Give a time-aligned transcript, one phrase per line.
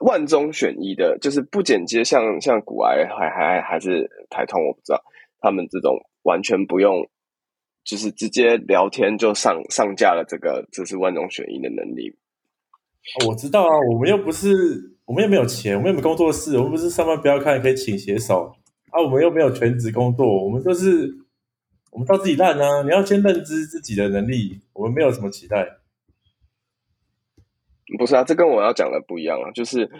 [0.00, 5.02] 万中选一的，就是不剪接，像像古埃还还还是台通，我不知道
[5.40, 7.08] 他们这种完全不用，
[7.84, 12.16] 就是直接聊天就上上架了，这个这是万中选一的能力。
[13.26, 14.48] 我知道啊，我们又不是，
[15.04, 18.54] 我们又没有钱，我们又没工作室，我们不是上班不要看可以请写手
[18.90, 21.10] 啊，我们又没有全职工作，我们就是
[21.90, 22.82] 我们到自己烂啊！
[22.82, 25.79] 你要先认知自己的能力，我们没有什么期待。
[27.98, 29.50] 不是啊，这跟我要讲的不一样啊。
[29.52, 29.90] 就是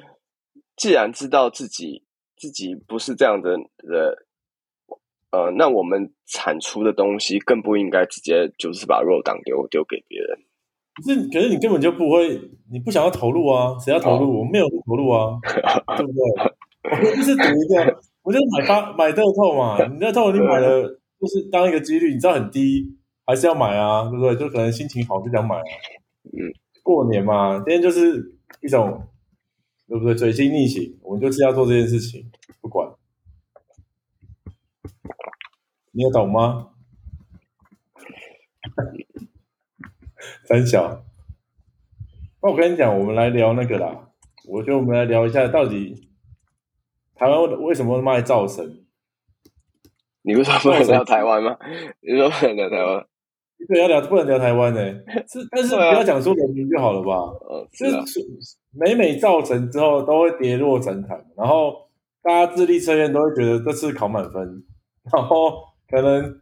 [0.77, 2.03] 既然知道自己
[2.37, 4.27] 自己不是这样的的，
[5.31, 10.39] 呃，那我们产出的东西更不应该直接就是把肉档丢丢给别人。
[10.95, 12.41] 可是，可是你根本就不会，
[12.71, 13.79] 你不想要投入啊？
[13.79, 14.41] 谁要投入？
[14.41, 15.39] 我没有投入啊，
[15.97, 16.21] 对不对？
[16.91, 19.79] 我们就是赌一个，我就买发买乐透嘛。
[19.87, 20.83] 你乐透你买了，
[21.21, 24.03] 就是当一个几率，你知道很低，还是要买啊？
[24.11, 24.37] 对不对？
[24.37, 25.63] 就可能心情好就想买啊。
[26.25, 26.53] 嗯。
[26.83, 29.09] 过年嘛，今天就是一种，
[29.87, 30.17] 对不对？
[30.17, 32.31] 水星逆行，我们就是要做这件事情，
[32.61, 32.93] 不管，
[35.93, 36.69] 你有懂吗？
[40.45, 41.05] 三小，
[42.43, 44.09] 那我跟你讲，我们来聊那个啦。
[44.49, 46.09] 我觉得我们来聊一下，到底
[47.15, 48.85] 台湾为什么卖造神？
[50.23, 51.57] 你不是说不能聊台湾吗？
[52.01, 53.07] 你说不能聊台湾？
[53.69, 54.81] 对，要聊不能聊台湾呢，
[55.29, 57.15] 是但是不要讲出人名就好了吧？
[57.49, 58.21] 呃，就是
[58.73, 61.89] 每每造成之后都会跌落神坛，然后
[62.23, 64.65] 大家智力测验都会觉得这次考满分，
[65.13, 65.53] 然后
[65.89, 66.41] 可能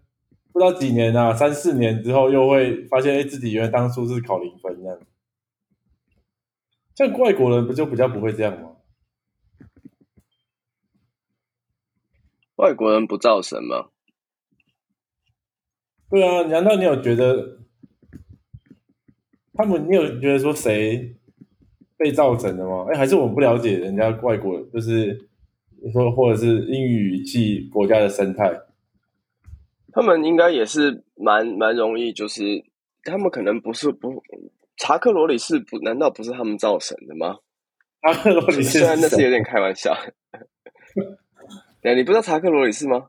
[0.53, 4.99] 不知道几年啊，三四年之后又会发现，哎，自己原来当初是考零分这样。
[6.95, 8.71] 像外国人不就比较不会这样吗？
[12.57, 13.89] 外国人不造神吗？
[16.11, 17.59] 对啊，难道你有觉得
[19.55, 19.87] 他们？
[19.91, 21.15] 你有觉得说谁
[21.97, 22.87] 被造成的吗？
[22.91, 25.29] 哎，还是我不了解人家外国，就是
[25.83, 28.51] 你说或者是英语系国家的生态，
[29.93, 32.43] 他们应该也是蛮蛮容易，就是
[33.05, 34.23] 他们可能不是不
[34.77, 35.79] 查克罗里是不？
[35.81, 37.37] 难道不是他们造成的吗？
[38.01, 39.93] 查克罗里虽然那是有点开玩笑，
[41.83, 43.09] 对，你不知道查克罗里是吗？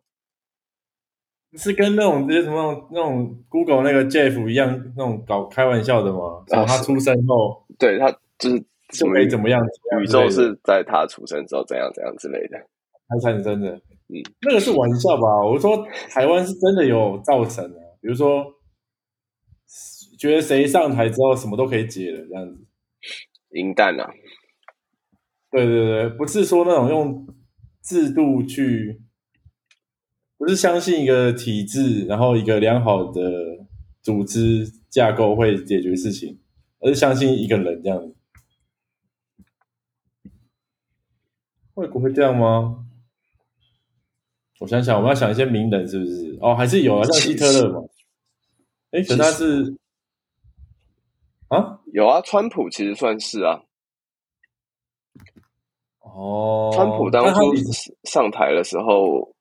[1.58, 6.44] 是跟那种那些什么那种 Google 那个 Jeff 一样那种搞开玩笑的吗？
[6.48, 9.60] 从他出生后，对他就是就没怎么样，
[10.00, 12.60] 宇宙是在他出生之后怎样怎样之类的，
[13.08, 13.72] 才产生的。
[14.10, 15.44] 嗯，那个是玩笑吧？
[15.44, 18.46] 我说台湾是真的有造成的，比如说
[20.20, 22.64] 觉得谁上台之后什么都可以解了这样子，
[23.58, 24.08] 银弹啊，
[25.52, 27.28] 对对对，不是说那种用
[27.82, 29.02] 制度去。
[30.40, 33.22] 不是相信一个体制，然后一个良好的
[34.02, 36.40] 组织架构会解决事情，
[36.80, 38.16] 而是相信一个人这样子。
[41.74, 42.86] 外国会这样吗？
[44.60, 46.38] 我想想，我们要想一些名人是不是？
[46.40, 47.82] 哦，还是有啊，像希特勒嘛。
[48.92, 49.78] 哎，可他是
[51.50, 53.62] 啊，有啊，川普其实算是啊。
[56.00, 57.54] 哦，川普当初
[58.06, 59.36] 上台的时候。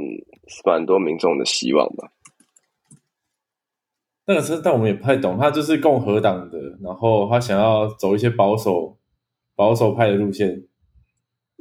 [0.00, 0.24] 嗯，
[0.64, 2.12] 蛮多民众的希望吧。
[4.26, 5.36] 那个是，但我们也不太懂。
[5.36, 8.96] 他就是共和党的，然后他想要走一些保守、
[9.54, 10.48] 保守派的路线。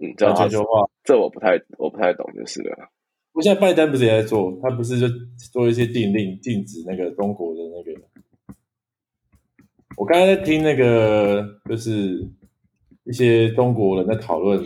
[0.01, 2.89] 嗯，这全球化，这我不太，我不太懂，就是了。
[3.33, 4.57] 我现在拜登不是也在做？
[4.61, 5.07] 他不是就
[5.51, 8.01] 做一些禁令，禁止那个中国的那个。
[9.97, 12.25] 我刚才在听那个，就是
[13.03, 14.63] 一些中国人在讨论。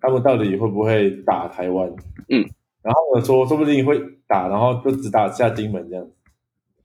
[0.00, 1.88] 他们到底会不会打台湾？
[2.28, 2.44] 嗯，
[2.84, 6.12] 然后我说，说不定会打，然后就只打下金门这样子，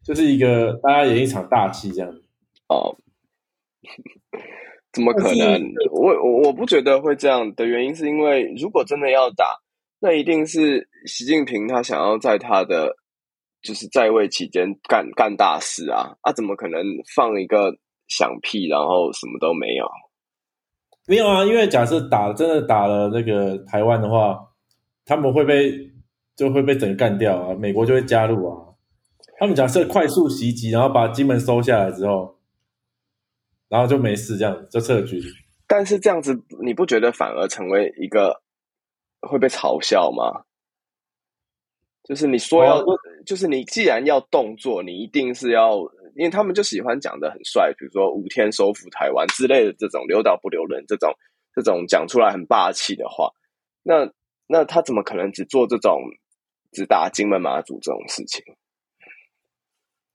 [0.01, 2.23] 就是一个大家演一场大戏这样子。
[2.69, 2.95] 哦，
[4.93, 5.61] 怎么可能？
[5.91, 9.59] 我我我不觉得会这样的原因，是因为如果真的要打，
[9.99, 12.95] 那一定是习近平他想要在他的
[13.61, 16.15] 就是在位期间干干大事啊！
[16.21, 16.81] 啊，怎么可能
[17.13, 17.75] 放一个
[18.07, 19.85] 响屁，然后什么都没有？
[21.07, 24.39] 没有啊，因为假设打真的打了那个台湾的话，
[25.05, 25.88] 他们会被
[26.39, 28.55] 就会被整个干掉啊，美国就会加入啊。
[29.37, 32.39] 他们假设快速袭击，然后把金门收下来之后，
[33.67, 35.21] 然后就没事，这样就撤军。
[35.67, 38.41] 但是这样子，你不觉得反而成为一个
[39.19, 40.45] 会被嘲笑吗？
[42.03, 42.81] 就是你说要，
[43.25, 45.77] 就是你既然要动作，你一定是要。
[46.15, 51.13] 因为他们就喜欢讲的很帅，比如说五天收复台湾之类的这种留岛不留人这种
[51.53, 53.29] 这种讲出来很霸气的话，
[53.83, 54.11] 那
[54.47, 56.01] 那他怎么可能只做这种
[56.71, 58.43] 只打金门马祖这种事情？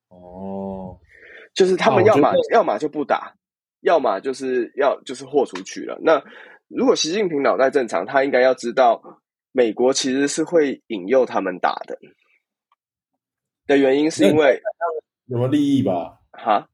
[0.09, 0.99] 哦，
[1.55, 3.35] 就是他们要么要么就不打，
[3.81, 5.99] 要么就是要就是豁出去了。
[6.03, 6.23] 那
[6.69, 9.21] 如果习近平脑袋正常，他应该要知道，
[9.51, 11.99] 美国其实是会引诱他们打的。
[13.67, 14.61] 的原因是因为
[15.27, 16.21] 有没有利益吧？
[16.31, 16.69] 哈，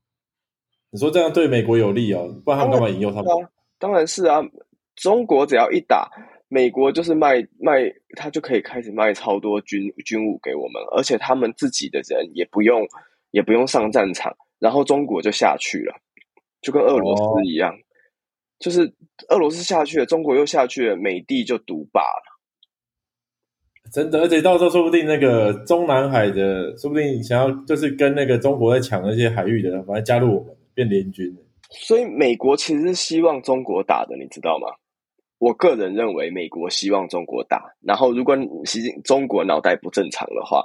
[0.90, 2.28] 你说这样对美国有利哦？
[2.44, 3.48] 不然他们干嘛引诱他们？
[3.78, 4.42] 当然是啊，
[4.96, 6.10] 中国只要一打，
[6.52, 7.80] 美国就是卖卖，
[8.16, 12.84] 他就可以开始卖超多军军武给我们，而且他们自己的人也不用
[13.30, 15.94] 也不用上战场，然后中国就下去了，
[16.60, 17.72] 就跟俄罗斯一样，
[18.58, 18.92] 就是
[19.28, 22.40] 俄罗斯下去了，中国又下去了，美帝就独霸了。
[23.92, 31.32] 真的，而且到时候说不定那个中南海的，说不定想要就是跟那个中国在抢那些海域的，反正加入我们变联军。
[31.70, 34.66] 所以美国其实是希望中国打的，你知道吗？
[35.40, 37.74] 我个人认为，美国希望中国打。
[37.80, 40.62] 然后，如果习近中国脑袋不正常的话，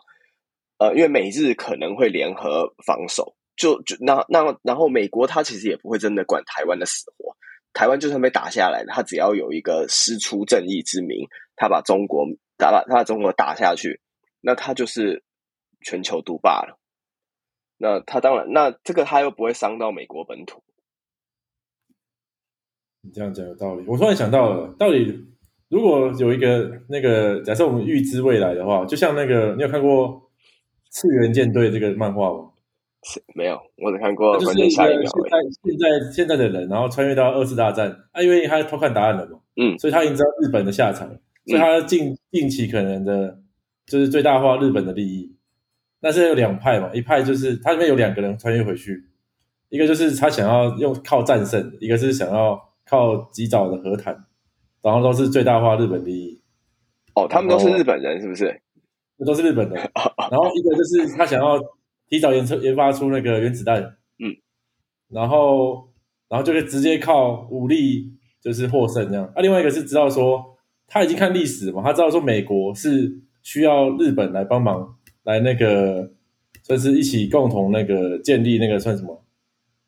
[0.78, 7.36] 呃，因为美日可能会联合防守，就就那那然后美国他其实也不会真的管台湾的死活。
[7.74, 12.28] 台湾就算被打下来，他只要有一个师出正义之名，他把中国。
[12.58, 14.00] 打把他把中国打下去，
[14.40, 15.26] 那他就是
[15.82, 16.80] 全球独霸了。
[17.78, 20.64] 那他当然，那这个他又不会伤到美国本土。
[23.06, 23.84] 你这样讲有道理。
[23.88, 25.26] 我突然想到了，到底
[25.70, 30.10] 如果有一个那个，假设我们预知未来的话，就像那个，你有看过
[30.90, 32.50] 《次元舰队》这个漫画吗？
[33.36, 34.36] 没有，我只看过。
[34.40, 41.08] 就是现在现在现在的人，然后穿越到二次大战，啊，因为他偷看答案了嘛，嗯，所以他已经知道日本的下场。
[41.46, 43.38] 所以他近近期可能的，
[43.86, 45.36] 就是最大化日本的利益。
[46.02, 49.04] 但是有两派嘛，一派就是他里面有两个人穿越回去，
[49.70, 54.26] 一个就是他想要用靠战胜，一个是想要靠及早的和谈，
[54.82, 56.42] 然后都是最大化日本利益。
[57.14, 58.62] 哦，他们都是日本人是不是？
[59.26, 59.76] 都是日本人。
[60.32, 61.60] 然后一个就是他想要
[62.08, 63.82] 提早研测研发出那个原子弹，
[64.20, 64.36] 嗯，
[65.10, 65.90] 然后
[66.30, 69.26] 然后就可以直接靠武力就是获胜这样。
[69.36, 70.54] 啊，另外一个是知道说。
[70.88, 73.12] 他已经看历史嘛，他知道说美国是
[73.42, 76.12] 需要日本来帮忙，来那个
[76.62, 79.26] 算是一起共同那个建立那个算什么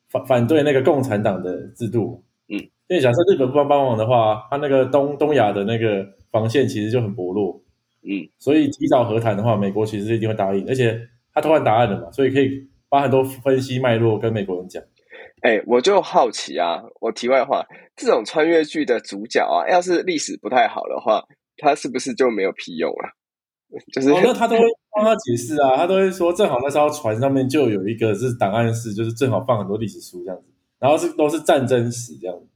[0.08, 2.58] 反反对那个共产党的制度，嗯，
[2.88, 7.60] 因为假设日本不帮帮忙的话，他那个东东亚的那个防线其实就很薄弱，
[8.02, 10.98] 嗯，所以提早和谈的话，美国其实一定会答应，而且
[11.32, 14.82] 他偷看答案了嘛，所以可以把很多分析脉络跟美国人讲。
[15.42, 16.82] 哎，我就好奇啊！
[17.00, 17.64] 我题外话，
[17.94, 21.22] 这种穿越剧的主角啊，要是历史不太好的话，
[21.58, 23.12] 他是不是就没有屁用了？
[23.92, 24.62] 就是，那他都会
[24.96, 30.44] 帮他解释啊，他都会说，正好那艘船上面就有一个是档案室，就是正好放很多历史书这样子，
[30.80, 32.47] 然后是都是战争史这样子。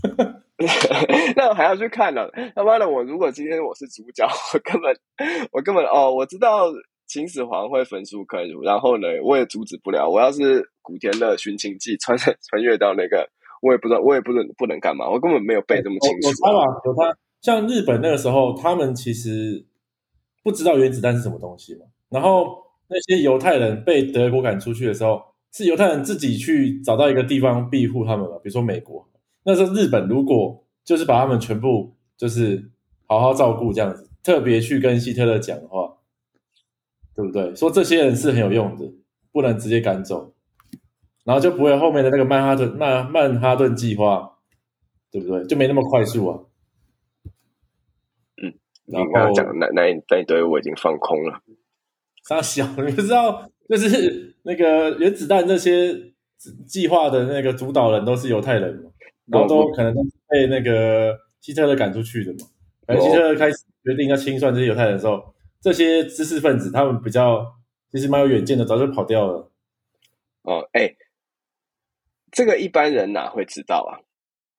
[1.36, 2.28] 那我还要去看呢？
[2.54, 4.96] 他妈的，我如果今天我是主角， 我根本
[5.52, 6.66] 我根本哦，我知道。
[7.12, 10.08] 秦始皇会焚书坑儒，然后呢，我也阻止不了。
[10.08, 13.28] 我要是古天乐寻秦记穿穿越到那个，
[13.60, 16.28] 我也不知道，我也不能不能干嘛，我根本没有背这么清楚。
[16.28, 16.80] 有他吧？
[16.84, 17.16] 有他。
[17.42, 19.66] 像日本那个时候，他们其实
[20.44, 21.80] 不知道原子弹是什么东西嘛。
[22.10, 25.20] 然后那些犹太人被德国赶出去的时候，
[25.52, 29.04] 是犹太人自己去找到一个地方庇护他们嘛，比如说美国。
[29.44, 32.70] 那时候日本如果就是把他们全部就是
[33.06, 35.96] 好好照顾这样子，特别去跟希特勒讲的话。
[37.12, 37.54] 对不对？
[37.54, 38.90] 说这些人是很有用的，
[39.30, 40.32] 不能直接赶走，
[41.24, 44.38] 然后就不会后面的那个曼哈顿曼曼哈顿计划，
[45.10, 45.44] 对不对？
[45.44, 46.40] 就没那么快速啊。
[48.42, 48.54] 嗯，
[48.86, 51.42] 你刚刚讲的那那那一堆我已经放空了。
[52.26, 56.14] 傻小，你不知道，就是那个原子弹这些
[56.66, 58.90] 计划的那个主导人都是犹太人嘛，
[59.30, 62.38] 然后都可能都是被那个希特勒赶出去的嘛。
[62.86, 65.34] 而希特勒开始决定要清算这些犹太人的时候。
[65.62, 67.46] 这些知识分子，他们比较
[67.92, 69.50] 其实蛮有远见的，早就跑掉了。
[70.44, 70.96] 哦，哎，
[72.32, 74.00] 这个一般人哪会知道啊？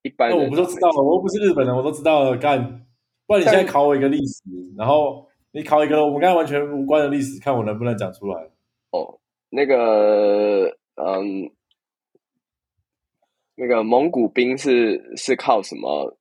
[0.04, 2.38] 一般人我不都知道了，我又不是日本人，我都知道了。
[2.38, 2.86] 干，
[3.26, 4.44] 不然你现在考我一个历史，
[4.78, 8.50] 然后你考一个我们刚才完全无关的历史，看我能不能讲出来。
[8.92, 11.50] 哦，那个，嗯，
[13.56, 16.18] 那个蒙古兵是是靠什么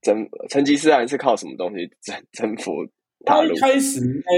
[0.00, 0.28] 征？
[0.48, 2.72] 成吉思汗是靠什么东西征征服？
[3.24, 4.32] 他一开始应该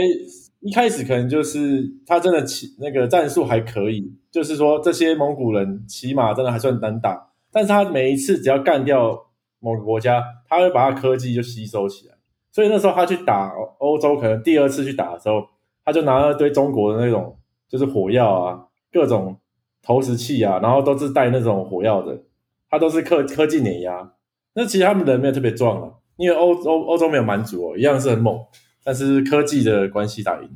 [0.60, 12.14] 一开始可能就是他真的骑那个战术还可以，就是说这些蒙古人骑马真的还算能打，但是他每一次只要干掉某个国家，他会把他科技就吸收起来，
[12.52, 15.46] 所以那时候他去打欧洲，可能第二次去打的时候，
[15.82, 19.38] 他就拿了堆中国的那种就是火药啊，各种
[19.84, 22.22] 投石器啊，然后都是带那种火药的，
[22.70, 24.14] 它都是科科技碾压。
[24.54, 28.38] 那其实他们人没有特别壮啊，因为欧欧欧洲没有蛮族哦，一样是很猛。
[28.86, 30.50] 但是科技的关系打赢，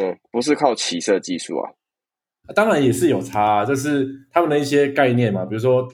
[0.00, 1.72] 嗯，不是靠骑射技术啊，
[2.54, 5.86] 当然也是有差，啊就是他们的一些概念嘛，比如说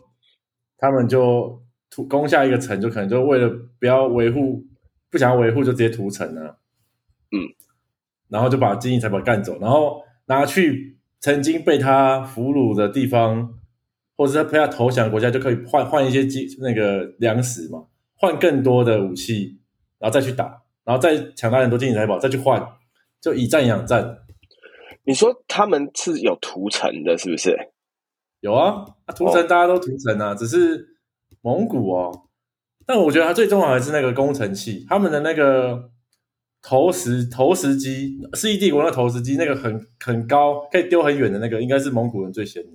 [0.78, 1.60] 他们就
[1.90, 3.50] 屠攻下一个城，就可能就为了
[3.80, 4.64] 不要维护，
[5.10, 6.56] 不想要维护，就直接屠城啊。
[7.32, 7.42] 嗯，
[8.28, 13.54] 然后就把金银财宝干走，然后拿去曾经被他俘虏的地方，
[14.14, 19.58] 或者是被他投降的国家，就可以换换一些金那个粮食嘛，换更多的武器，
[19.98, 22.62] 然后再去打，然后再抢到很多金银财宝，再去换，
[23.22, 24.18] 就以战养战。
[25.04, 27.56] 你说他们是有屠城的，是不是？
[28.40, 28.84] 有啊，
[29.16, 30.98] 屠城大家都屠城啊，只是
[31.40, 32.12] 蒙古哦。
[32.84, 35.88] 但我觉得他最重要还是那个工程器，他们的那个
[36.66, 42.70] 投石投石机，世纪帝国那投石机，那个很很高，可以丢很远的那个，应该是蒙古人最先的。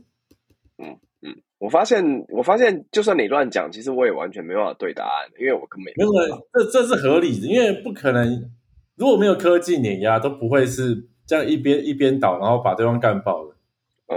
[0.78, 6.48] 嗯嗯，我发现我发现，就算你乱讲，其实我也完全没办法对答案，因为我根本没有。
[6.54, 8.50] 这这是合理的，因为不可能
[8.96, 11.08] 如果没有科技碾压，都不会是。
[11.30, 13.56] 这样一边一边倒，然后把对方干爆了，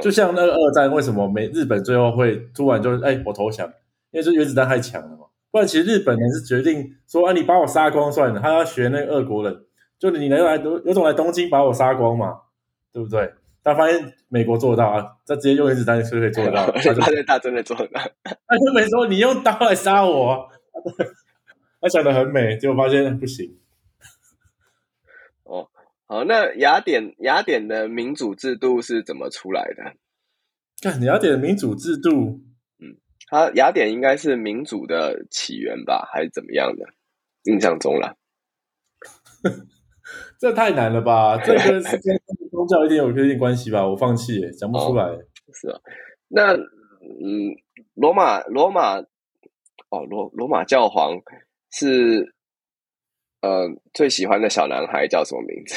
[0.01, 3.71] 就像那个二战，为什么美日本最后会突然就哎我投降？
[4.13, 5.22] 因为这原子弹太强了嘛。
[5.53, 8.41] 不然其实日本人是决定说啊，你把我杀光算了。
[8.41, 9.65] 他要学那个俄国人，
[9.99, 12.41] 就你能来有有种来东京把我杀光嘛，
[12.91, 13.33] 对不对？
[13.63, 16.67] 他发现美国做得到啊，他直接用原子弹就可以做得到。
[16.73, 18.01] 他 发现他真的做得到。
[18.25, 20.49] 他就没说你用刀来杀我，
[21.81, 23.57] 他想的很美，结果发现不行。
[25.45, 25.69] 哦
[26.07, 29.93] 好，那雅典雅典的民主制度是怎么出来的？
[30.81, 32.52] 看雅典的民主制度，嗯，
[33.29, 36.85] 它雅典应该是民主的起源吧，还是怎么样的？
[37.45, 38.17] 印象中了，
[40.39, 41.37] 这太难了吧？
[41.43, 43.87] 这个是跟宗教一定有一定关系吧？
[43.87, 45.07] 我放弃，讲不出来。
[45.53, 45.81] 是啊，
[46.29, 47.55] 那嗯，
[47.95, 48.99] 罗马罗马
[49.91, 51.21] 哦，罗罗马教皇
[51.71, 52.35] 是。
[53.43, 55.75] 呃，最喜欢的小男孩叫什么名字？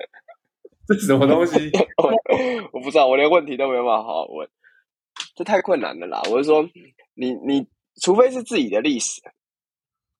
[0.88, 1.70] 这什么东西？
[2.72, 4.48] 我不知道，我连问题都没办法好好问，
[5.34, 6.22] 这太困难了啦！
[6.30, 6.62] 我是说，
[7.14, 7.66] 你你
[8.02, 9.20] 除非是自己的历史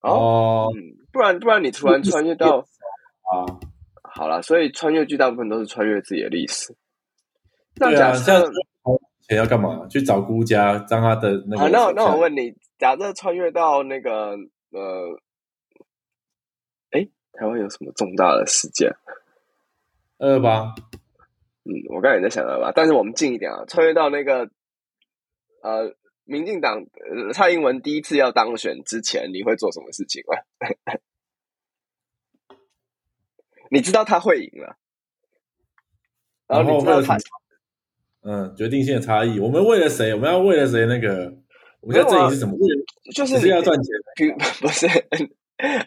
[0.00, 0.68] 哦，
[1.12, 3.60] 不然不然你突然穿越到啊，
[4.02, 6.74] 好了，所以穿越剧大部分都是穿越自己的历史。
[7.76, 8.50] 那假设
[9.28, 9.86] 钱要干嘛？
[9.88, 11.68] 去找姑家，让他的那个……
[11.68, 14.36] 那那我问你，假设穿越到那个
[14.70, 15.20] 呃。
[16.90, 18.90] 哎台湾有什么重大的事件？
[20.18, 20.74] 二八，
[21.62, 24.50] 嗯，我刚才也在想二八，但是我们近一点啊，穿越到那个
[25.62, 26.84] 呃，民进党
[27.32, 30.36] 蔡英文第一次要当选之前，你会做什么事情吗？
[33.70, 34.76] 你知道他会赢了，
[36.48, 37.16] 然后你知道他，
[38.22, 39.38] 嗯，决定性的差异。
[39.38, 40.12] 我们为了谁？
[40.12, 40.86] 我们要为了谁？
[40.86, 41.32] 那个，
[41.80, 42.56] 我们在这里是什么？
[43.14, 44.88] 就是要赚钱， 不是。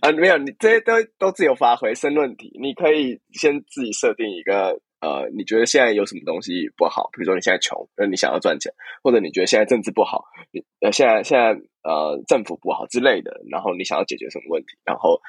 [0.01, 7.10] 啊，没有，你这些都都自由发挥，申论题，你可以先自己设定一个，呃，你觉得现在有什么东西不好？
[7.12, 8.72] 比如说你现在穷，呃，你想要赚钱，
[9.03, 11.51] 或者你觉得现在政治不好，你呃，现在现在
[11.83, 15.19] 呃，政府不好之类的，然后你想要解决什么问题，然后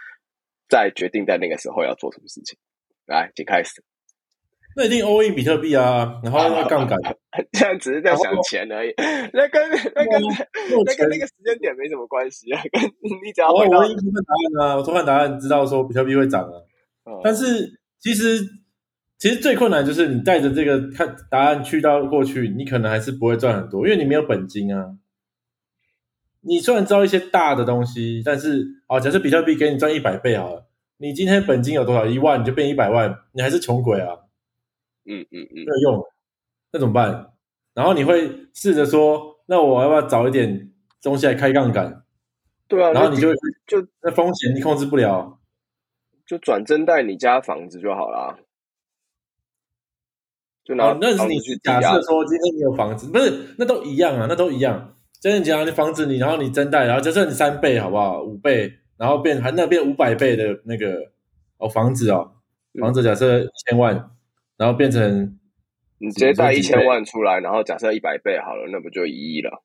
[0.69, 2.57] 再决定在那个时候要做什么事情。
[3.07, 3.83] 来，请开始。
[4.77, 6.99] 那一定 all in 比特币啊，然后要杠杆，
[7.53, 8.95] 这样只是在想钱而已，
[9.33, 10.23] 那跟那跟
[10.85, 12.63] 那跟那个时间点没什么关系啊。
[12.71, 12.83] 跟
[13.25, 16.63] 你只要我我已经看答案啊，我偷看答案知道说比特币会涨啊。
[17.23, 18.41] 但是其实
[19.19, 24.97] 其实最困难就是你带着这个看答案去到过去，你可能还是不会赚很多，因为你没有本金啊。
[26.43, 30.67] 你虽然知道一些大的东西，但是哦，假设比特币给你赚一百倍好了，
[30.99, 32.05] 你今天本金有多少？
[32.05, 34.15] 一万你就变一百万，你还是穷鬼啊。
[35.07, 36.05] 嗯嗯嗯，没有用，
[36.73, 37.33] 那怎么办？
[37.73, 40.71] 然后你会试着说，那我要不要找一点
[41.03, 42.05] 东西来开杠杆？
[42.69, 43.33] 对啊，然后你就
[43.67, 45.39] 就那风险你控制不了，
[46.27, 48.39] 就转真贷你家房子就好了。
[50.65, 54.97] 就拿那是你假设说今天你有房子，不是那都一样啊，那都一样。
[55.21, 58.23] 真的讲，你房子你然后你真贷，然后假设你三倍好不好？
[58.23, 61.13] 五倍，然后变还那变五百倍的那个
[61.59, 62.33] 哦房子哦，
[62.81, 64.11] 房子假设一千万。
[64.57, 65.37] 然后变成
[65.99, 69.65] 你直接贷一千万出来，然后假设一百倍好了，那不就一亿了？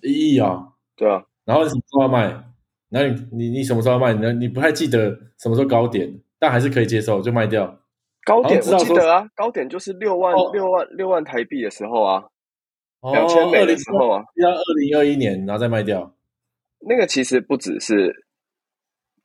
[0.00, 1.24] 一亿啊，对啊。
[1.44, 2.42] 然后什么时候要卖？
[2.88, 4.14] 那你你你什么时候要卖？
[4.14, 7.78] 你你不太记得什么时候高点，但还是可以接受，就卖掉。
[8.24, 12.24] 高点我记得啊，高点就是六万六万六万台币的时候啊，
[13.12, 16.16] 两千美的时候啊，要二零二一年然后再卖掉。
[16.86, 18.26] 那个其实不只是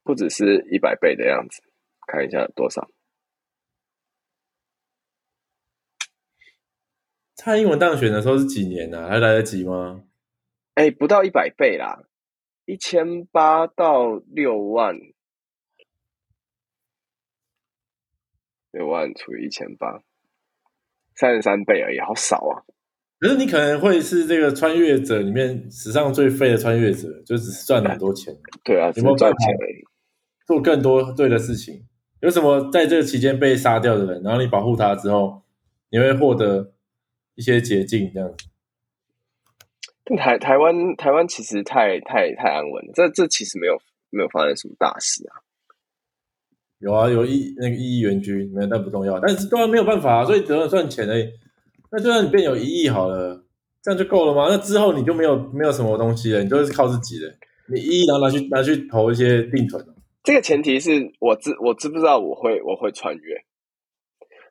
[0.04, 1.62] 不只是一百倍的样子，
[2.08, 2.90] 看一下多少。
[7.36, 9.08] 蔡英文当选的时候是几年呢？
[9.08, 10.04] 还来得及吗？
[10.76, 12.04] 哎，不到一百倍啦，
[12.66, 14.96] 一千八到六万，
[18.72, 20.02] 六万除以一千八，
[21.16, 22.64] 三十三倍而已，好少啊！
[23.20, 28.34] 可是你可能会是这个穿越者里面史上最废的穿越者，就只是赚了很多钱。
[28.64, 29.84] 对啊，有没有赚钱而已？
[30.46, 31.86] 做更多对的事情？
[32.22, 35.44] 有什么在这个期间被杀掉的人，然后你保护他之后，
[35.90, 36.74] 你会获得
[37.36, 38.46] 一些捷径，这样子。
[40.18, 43.78] 台台湾台湾其实太太太安稳了，这这其实没有
[44.10, 45.44] 没有发生什么大事啊。
[46.80, 51.30] 有啊，有一那个一亿元居，没有但不重要，但是当然没有办法，所以只能赚钱而已。
[51.92, 53.44] 那就算你变有一亿好了，
[53.82, 54.48] 这样就够了吗？
[54.50, 57.26] 那之后你就没有没有什么东西了，你就是靠自己的。
[57.72, 59.86] 你一亿然后拿去拿去投一些定存。
[60.24, 63.36] 这个前提是我知我知不知道我会我会穿越。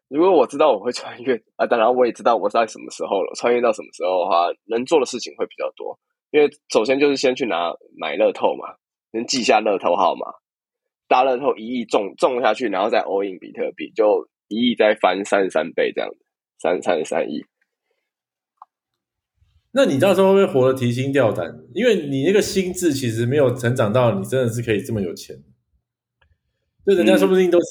[0.08, 5.98] 如果我知道我会穿越啊，当然我也知道我在什么时候了，穿越到什么时候的话，能做的事情会比较多。
[6.30, 8.76] 因为首先就是先去拿买乐透嘛，
[9.12, 10.26] 先记下乐透号码，
[11.08, 16.18] 大乐透一亿中中下去，然后再 all in 比特币，就一亿再翻三十三倍这样子。
[16.60, 17.44] 三三十三亿，
[19.70, 25.36] 那你到时候会活得提心吊胆，因为你那个心智其实没有成长到你真的是可以这么有钱。
[26.84, 27.66] 就人家说不定都是，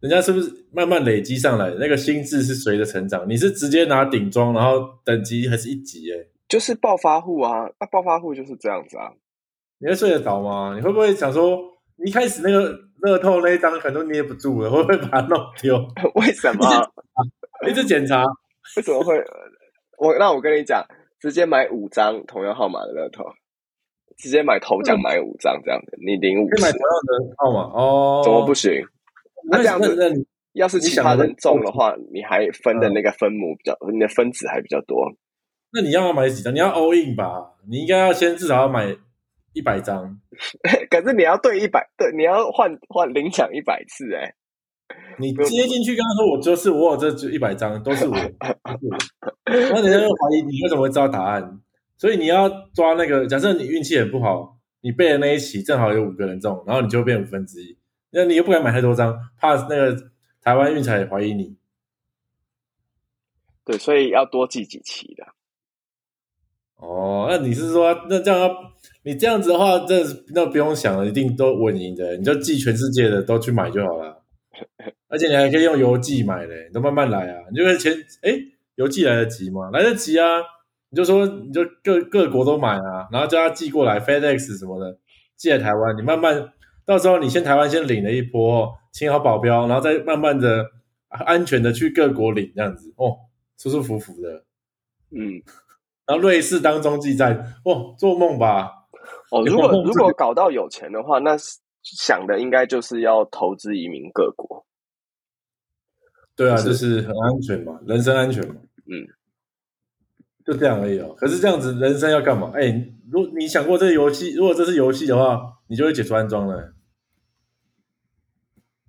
[0.00, 1.70] 人家是不是慢慢累积上来？
[1.80, 6.12] 那个心智是随着成长，你是直接拿顶装，然后等级还是一级？
[6.12, 7.64] 哎，就是暴发户啊！
[7.80, 9.10] 那暴发户就是这样子啊！
[9.78, 10.74] 你会睡得着吗？
[10.76, 11.58] 你会不会想说，
[12.04, 15.76] 一开始那个乐透那一张可能都捏不住了，会不会把它弄丢？
[16.16, 16.92] 为什么？
[17.68, 18.24] 一直检查，
[18.76, 19.14] 为什么会？
[19.98, 20.84] 我那我跟你讲，
[21.20, 23.24] 直接买五张同样号码的乐透，
[24.16, 28.20] 直接买头奖买五张这样的，你领五可以买同样的号码哦？
[28.24, 28.72] 怎么不行？
[29.50, 29.96] 那这样子，
[30.54, 35.12] 要是其他人中的话，你还分的那个分母比较，你的分子还比较多。
[35.72, 36.52] 那你要买几张？
[36.54, 37.52] 你要 all in 吧？
[37.68, 38.94] 你应该要先至少要买
[39.52, 40.20] 一百张。
[40.90, 44.34] 可是你要对一百，对你要换换领奖一百次哎。
[45.18, 48.14] 你接进去跟他说：“我就是我有这就一百张都是我。
[49.46, 51.60] ”那人家又怀疑你为什么会知道答案，
[51.96, 53.26] 所以你要抓那个。
[53.26, 57.78] 假设你运气很不好，你背的那一期正好有五个人中，然后你就变五分之一。
[58.10, 59.96] 那你又不敢买太多张，怕那个
[60.42, 61.56] 台湾运彩怀疑你。
[63.64, 65.26] 对，所以要多记几期的。
[66.82, 68.50] 哦，那你是说，那这样
[69.04, 70.02] 你这样子的话，这
[70.34, 72.16] 那不用想了，一定都稳赢的。
[72.16, 74.22] 你就寄全世界的都去买就好了。
[75.08, 77.44] 而且你还可以用邮寄买嘞，你都慢慢来啊。
[77.50, 77.92] 你就会前
[78.22, 78.32] 哎，
[78.74, 79.70] 邮寄来得及吗？
[79.72, 80.40] 来得及啊。
[80.90, 84.98] 你就说你就各各国都买啊，然后叫他寄过来，FedEx 什么的
[85.36, 85.96] 寄来台湾。
[85.96, 86.52] 你慢慢
[86.84, 90.66] 到时候你先台湾先领了一波，请好保镖，然后再慢慢的
[91.08, 93.16] 安全的去各国领这样子哦，
[93.56, 94.44] 舒舒服服的。
[95.10, 95.42] 嗯，
[96.06, 98.70] 然后瑞士当中继站，哦，做梦吧。
[99.30, 101.36] 哦，如果如果搞到有钱的话，那
[101.82, 104.66] 想的应该就是要投资移民各国。
[106.36, 109.06] 对啊，就是很安全嘛，人身安全嘛，嗯，
[110.44, 111.14] 就这样而已哦。
[111.16, 112.52] 可是这样子，人生要干嘛？
[112.54, 112.72] 哎，
[113.10, 116.74] 如你想过这个游戏，如果这是游戏的话，你就会解除安装了。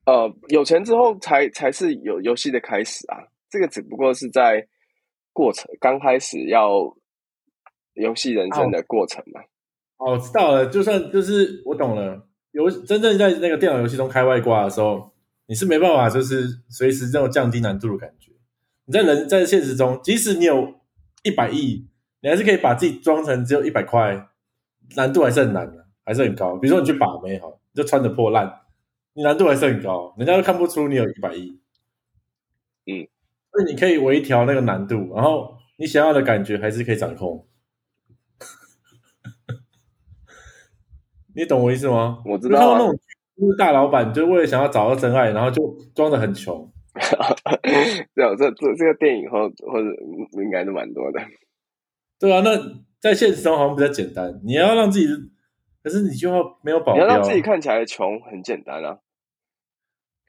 [0.06, 3.18] 呃，有钱之后才才是有游戏的开始啊。
[3.50, 4.68] 这个只不过是在
[5.32, 6.96] 过程刚开始要
[7.94, 9.42] 游戏人生的过程嘛。
[9.98, 10.68] 哦，知道了。
[10.68, 15.12] 就算就是我懂了，游真正在那个电脑游戏中开外挂的时候。
[15.46, 18.32] 你是没办法，就是随时这种降低难度的感觉。
[18.86, 20.76] 你在人在现实中，即使你有
[21.22, 21.86] 一百亿，
[22.22, 24.30] 你还是可以把自己装成只有一百块，
[24.96, 26.56] 难度还是很难的，还是很高。
[26.56, 28.62] 比如说你去把妹，好，就穿的破烂，
[29.14, 31.60] 你难度还是很高，人家都看不出你有一百亿。
[32.86, 33.06] 嗯，
[33.52, 37.46] 所以你可以微调那个难度，然后你想要的感觉还是可以掌控。
[41.36, 42.22] 你懂我意思吗？
[42.26, 42.78] 我知道。
[43.36, 46.72] 就是大老板，就为了想要找到真爱，然后就装的很穷。
[48.14, 49.90] 对啊，这这这个电影或或者
[50.44, 51.20] 应该都蛮多的。
[52.20, 52.52] 对啊，那
[53.02, 54.40] 在现实中好像比较简单。
[54.46, 55.08] 你要让自己，
[55.82, 59.00] 可是你就要没有保镖，你要让自己看起来穷，很简单啊。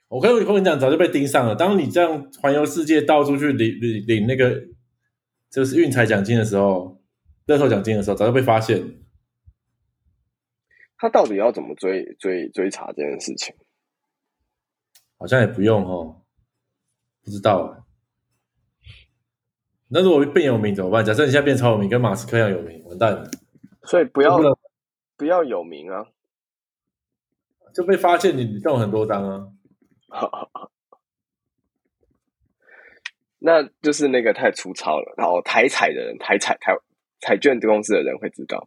[0.08, 1.54] 我跟我跟你讲，早就被盯上了。
[1.54, 4.58] 当你这样环游世界，到处去领领领那个
[5.50, 7.02] 就是运财奖金的时候，
[7.44, 8.82] 乐透奖金的时候，早就被发现。
[11.04, 13.54] 他到底要怎么追追追查这件事情？
[15.18, 16.22] 好像也不用哦，
[17.22, 17.84] 不知道。
[19.88, 21.04] 那如果变有名怎么办？
[21.04, 23.30] 假设你现在变超有名，跟马斯克一样有名，完蛋了。
[23.82, 24.38] 所以不要
[25.18, 26.06] 不要有名啊，
[27.74, 29.48] 就被发现你中很多张啊。
[33.40, 35.14] 那就是那个太粗糙了。
[35.18, 36.74] 然后台彩的人，台彩台
[37.20, 38.66] 彩券公司的人会知道。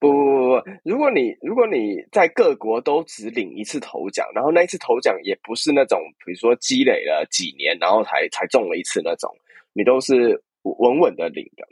[0.00, 9.30] 不不不不，如果你如果你在各国都只领一次头奖，然后那一次头奖也不是那种比如说积累了几年，然后才才中了一次那种，
[9.74, 11.68] 你都是稳稳的领的，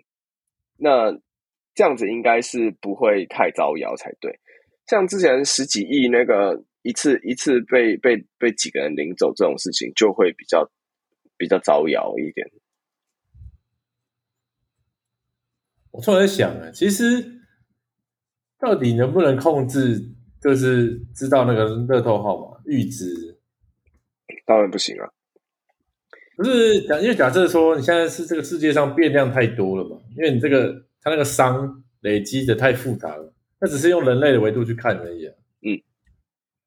[0.76, 1.10] 那
[1.74, 4.38] 这样子应该是不会太招摇才对。
[4.86, 10.70] 像之前十几亿那个一次一次被被被几个人领走这种事情，就会比较
[11.36, 12.46] 比较招摇一点。
[15.90, 17.37] 我突然想啊，其实
[18.58, 20.02] 到底能不能控制，
[20.42, 23.36] 就是知道那个乐透号码预知？
[24.44, 25.08] 当然不行啊！
[26.36, 35.34] 不是假，因为假设说你现在是这个世界上变量太多了嘛，因为你这个它那个熵累积的太复杂了，那只是用人类的维度去看而已啊。
[35.62, 35.80] 嗯，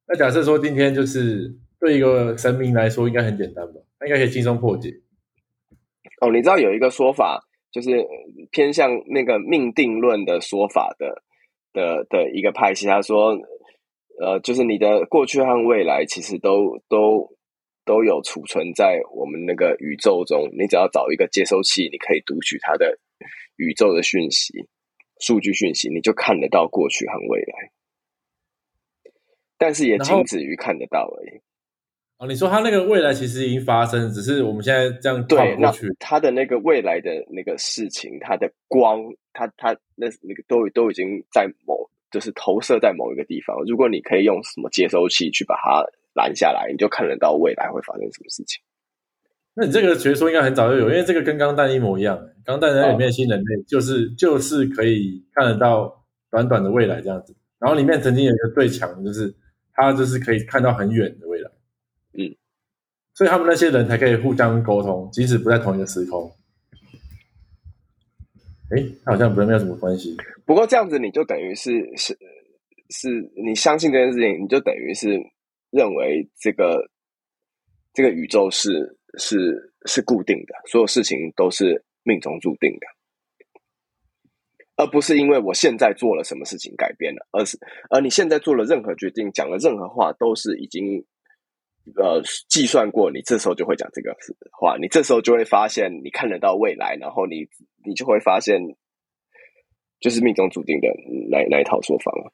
[0.07, 3.79] 那假设说今天就是对一个神明来说应该很简单吧？
[3.99, 4.93] 他应该可以轻松破解。
[6.21, 7.47] 哦，你知道有一个说法。
[7.73, 7.89] 就是
[8.51, 11.23] 偏向那个命定论的说法的
[11.73, 13.37] 的的一个派系，他说，
[14.19, 17.35] 呃，就是你的过去和未来其实都都
[17.85, 22.99] 都有储存在我们那个宇宙中，你只要找一个接收器，你可以读取它的
[23.55, 24.67] 宇宙的讯息、
[25.19, 27.71] 数据讯息，你就看得到过去和未来，
[29.57, 31.41] 但是也仅止于看得到而已。
[32.21, 35.87] 哦，你说他那个未来其实已经发生，只是我们现在这样对过去。
[35.97, 39.01] 他的那个未来的那个事情，他的光，
[39.33, 43.57] 他他那那个都都已经在某，就是投射在某一个地方。
[43.65, 48.61] 如果你可以用什么接收器去把它拦下来，你就看得到未来会发生什么事情。
[49.55, 52.23] 那你这个学说应该很早就有，因为这个跟钢弹一模一样。
[52.45, 55.91] 钢弹里面新人类就是就是可以看得到
[56.29, 57.35] 短短的未来这样子。
[57.57, 59.33] 然后里面曾经有一个最强的，就是
[59.73, 61.49] 他就是可以看到很远的未来。
[62.13, 62.35] 嗯，
[63.13, 66.29] 所以他们那些人才可以互相沟通，即使不在同一个时空。
[68.69, 70.15] 哎，好像不是没有什么关系。
[70.45, 72.17] 不过这样子，你就等于是是
[72.89, 75.19] 是，你相信这件事情，你就等于是
[75.69, 76.89] 认为这个
[77.93, 82.87] 这个宇宙是是是固定的，所有事情都是命中注定的，
[84.77, 87.57] 而不是因为我现在做了什么事情改变了，而是
[87.89, 91.05] 而你现在做了任何决定，讲了任何话，都是已经。
[91.95, 94.15] 呃，计算过，你这时候就会讲这个
[94.51, 97.47] 话，你这时候就会发现，你看得到未来，然后你
[97.85, 98.59] 你就会发现，
[99.99, 100.87] 就是命中注定的
[101.29, 102.33] 那那一套说法了。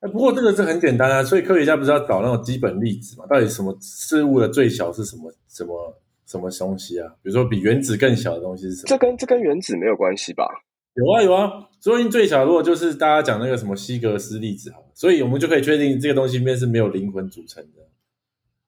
[0.00, 3.26] 哎，不过这个是很简单啊，所以科学家不是要找那种基本粒子嘛？
[3.26, 5.32] 到底什么事物的最小是什么？
[5.48, 7.08] 什么什么东西啊？
[7.22, 8.86] 比如说比原子更小的东西是什么？
[8.86, 10.46] 这跟这跟原子没有关系吧？
[10.94, 17.82] 有啊有啊，所以最小如果就是大家讲那个什么希格斯粒子，好，所以我们就可以确定这个东西里面是没有灵魂组成的。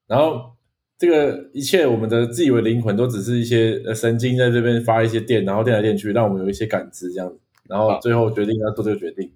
[0.07, 0.53] 然后，
[0.99, 7.39] 这个一切我们的自以为灵魂，都只是一些呃神经在这边发一些电，然后电来电去，让我们有一些感知这样子。
[7.69, 9.33] 然后最后决定要做这个决定，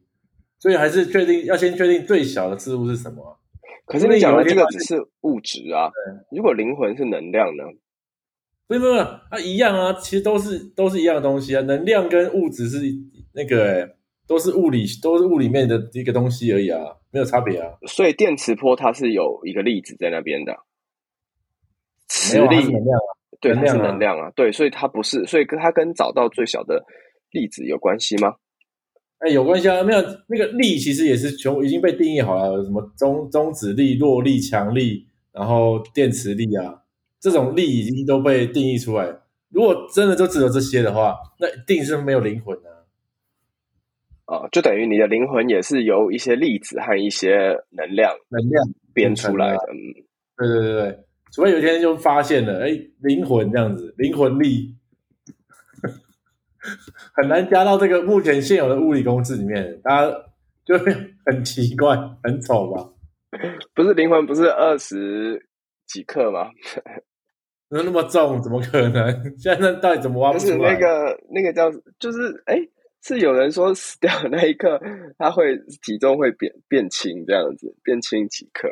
[0.60, 3.36] 所以还是确定要先确定最小的事物是什么。
[3.86, 5.90] 可是你讲的这个只是物质啊，
[6.30, 7.64] 如果灵魂是能量呢？
[8.68, 11.60] 不不不，啊一样啊，其实都是都是一样的东西啊。
[11.62, 12.80] 能量跟物质是
[13.32, 13.96] 那个
[14.30, 16.80] 都是物理都是物里面的一个东西而已啊。
[17.10, 20.56] 没有差别啊，所以电磁波它是有一个粒子在那边的，
[22.06, 26.84] 磁力能量啊，对，它是能量啊，对，所以它不是，所以跟它跟找到最小的
[27.32, 28.36] 粒子有关系吗？
[29.18, 36.82] 哎，有关系啊，没有那个力其实也是全已经被定义好了，什么中中子力、弱力、强力，然后电磁力啊，
[37.18, 39.12] 这种力已经都被定义出来。
[39.48, 42.70] 如果真的就只有这些的话，那一定是没有灵魂的。
[42.70, 42.79] 啊，
[44.52, 48.64] 就等于你的灵魂也是由一些粒子和一些能量能量
[48.94, 49.58] 编出来的。
[49.72, 49.76] 嗯，
[50.36, 50.98] 对对对对，
[51.32, 54.76] 除非有一天就发现了，哎，灵魂这样子，灵魂力
[57.14, 60.12] 很难加到这个目前现有的物理公式里面，大家
[60.64, 60.94] 就会
[61.26, 62.88] 很奇怪，很丑吧？
[63.74, 65.44] 不是灵魂不是二十
[65.86, 66.50] 几克吗？
[67.68, 69.04] 那那么重，怎么可能？
[69.38, 70.72] 现在到底怎么挖不出来？
[70.74, 72.56] 那个那个叫就是哎。
[73.02, 74.80] 是有人说死掉的那一刻，
[75.18, 78.68] 他会体重会变变轻，这样子变轻几克。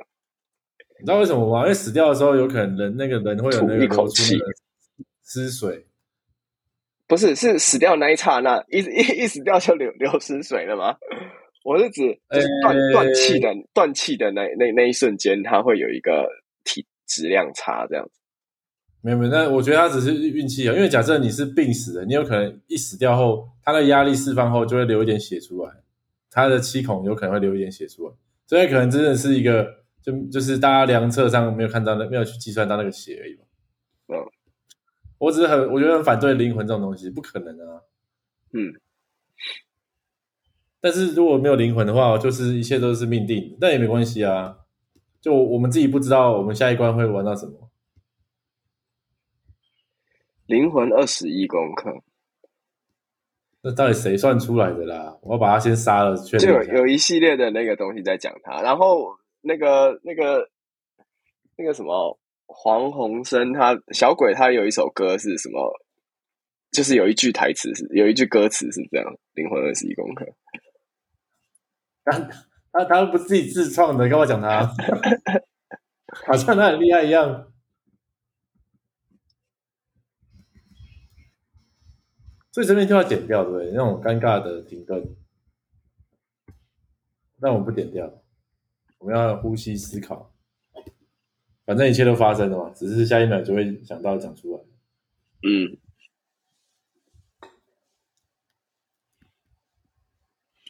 [1.01, 1.62] 你知道为什么吗？
[1.62, 4.37] 因为死掉的时候，有可能人那个人会有那个一口气
[5.25, 5.87] 失水。
[7.07, 10.95] 不是，是死掉那一刹那，一一一死掉就流流失水了吗？
[11.64, 16.29] 我是指就是断断气的断气的那那那一瞬间，它会有一个
[16.64, 18.17] 体质量差，这样子。
[19.01, 25.73] 没有没有，那我觉得他只是运气啊，因为假设你是病死的，你有可能一死掉后，他的压力释放后就会流一点血出来，
[26.31, 28.15] 他的气孔有可能会流一点血出来，
[28.47, 29.67] 所以可能真的是一个，
[30.03, 33.41] 就就是大家量测上没有看到那没有去计算到那个血而已嘛。
[34.09, 34.17] 嗯，
[35.19, 37.83] 我只是很我觉得很反对灵魂这种东西，不可能啊。
[38.53, 38.73] 嗯，
[40.81, 44.57] 但是如果没有灵魂的话，就是一切都是命定，那也没关系啊。
[45.21, 47.67] 就我们自己不知道我们下一关会玩到什么。
[50.49, 51.93] 灵魂二十一功课，
[53.61, 55.19] 那到底谁算出来的啦？
[55.21, 60.49] 我要把他先杀了，确就有有一系列的那个东西在讲他，然后那个那个
[61.55, 65.71] 那个什么黄鸿升，他小鬼他有一首歌是什么？
[66.73, 70.27] 就是有一句台词是有一句歌词是这样：灵魂二十一功课。
[72.05, 72.19] 他
[72.73, 74.67] 他他不自己自创的，跟我讲他，
[76.27, 77.53] 好像他很厉害一样。
[82.59, 83.71] 所以这边就要剪掉，对不对？
[83.71, 85.01] 那种尴尬的停顿，
[87.37, 88.12] 那我们不剪掉，
[88.99, 90.35] 我们要呼吸思考。
[91.64, 94.61] 反正一切都发生了嘛，只是下一秒就会想到讲出来。
[95.49, 95.79] 嗯，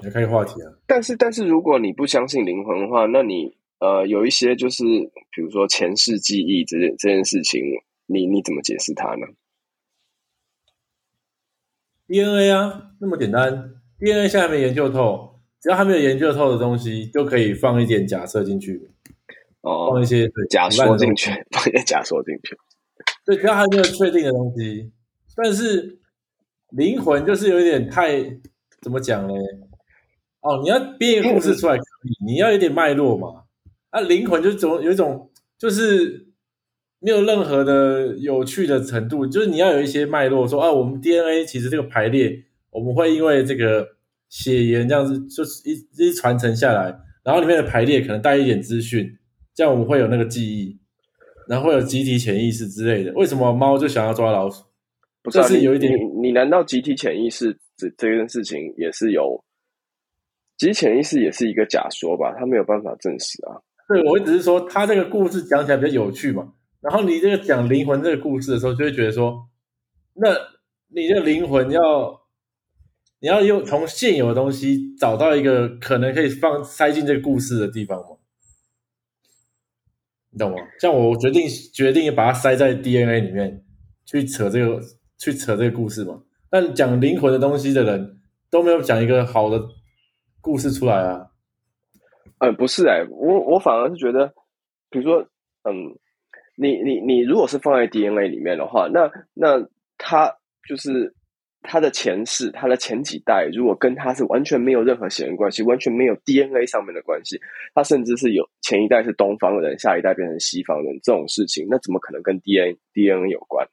[0.02, 0.70] 来开个话题啊。
[0.86, 4.84] 但是，但是如果你不相信灵魂的话，那你呃有一些就是，
[5.30, 7.62] 比如说前世记忆这件这件事情，
[8.04, 9.26] 你你怎么解释它呢
[12.08, 13.74] ？DNA 啊，那么简单。
[14.00, 18.90] DNA 现在还没研究透，只要还没有研究透的东西，就可以放一点假设进去，
[19.60, 22.56] 哦，放一些假说进去，放一些假说进去。
[23.26, 24.90] 对，只要还没有确定的东西，
[25.36, 25.98] 但是
[26.70, 28.20] 灵魂就是有一点太
[28.80, 29.34] 怎么讲呢？
[30.40, 33.44] 哦，你要编一个故事出来可以，你要有点脉络嘛。
[33.90, 36.27] 啊，灵魂就是总有一种就是。
[37.00, 43.86] 没有任何的有趣的程度，就是你要有一些脉络，说啊，我们 DNA 其实这个排列，我们会因为这个
[44.28, 49.16] 血缘这样子，就是一一传承下来，然后里面的排列可能带一点资讯，
[49.54, 50.76] 这样我们会有那个记忆，
[51.48, 53.12] 然后会有集体潜意识之类的。
[53.12, 54.64] 为什么猫就想要抓老鼠？
[55.22, 59.42] 不是有一点，你难道集体潜意识这这件事情也是有？
[60.56, 62.34] 集体潜意识也是一个假说吧？
[62.38, 63.54] 它没有办法证实啊。
[63.88, 66.52] 对，我只是说，它这个故事讲起来比较有趣嘛。
[66.80, 69.48] 然后你这个讲灵魂这个故事的时候，就会觉得说，
[70.14, 70.28] 那
[70.86, 72.20] 你的灵魂要，
[73.18, 78.16] 你要用从现有的东西找到一个可能可以放塞进这个故事的地方吗？
[80.30, 80.56] 你懂吗？
[80.80, 83.64] 像我决定决定把它塞在 DNA 里面
[84.06, 84.80] 去扯这个
[85.18, 86.22] 去扯这个故事嘛。
[86.48, 89.60] 但讲灵魂的东西的人都没有讲一个好的
[90.40, 91.26] 故事出来啊。
[92.38, 94.32] 嗯，不是哎，我我反而是觉得，
[94.90, 95.28] 比如说，
[95.64, 95.98] 嗯。
[96.60, 99.64] 你你你，如果是放在 DNA 里面的话，那那
[99.96, 100.34] 他
[100.68, 101.14] 就是
[101.62, 107.40] 他的前世，他的前几代，如果跟他是完全没有任何血缘关系，完全没有 DNA 上面的关系，
[107.74, 113.68] 他甚至是有前一代是东方人，下一代变成西方人这种事情，那怎么可能跟 DNA DNA 有关？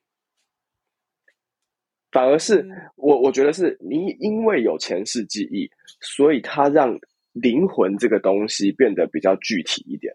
[2.12, 5.70] 反而是我我觉得是你因为有前世记忆，
[6.02, 6.98] 所以他让
[7.34, 10.14] 灵魂这个东西变得比较具体一点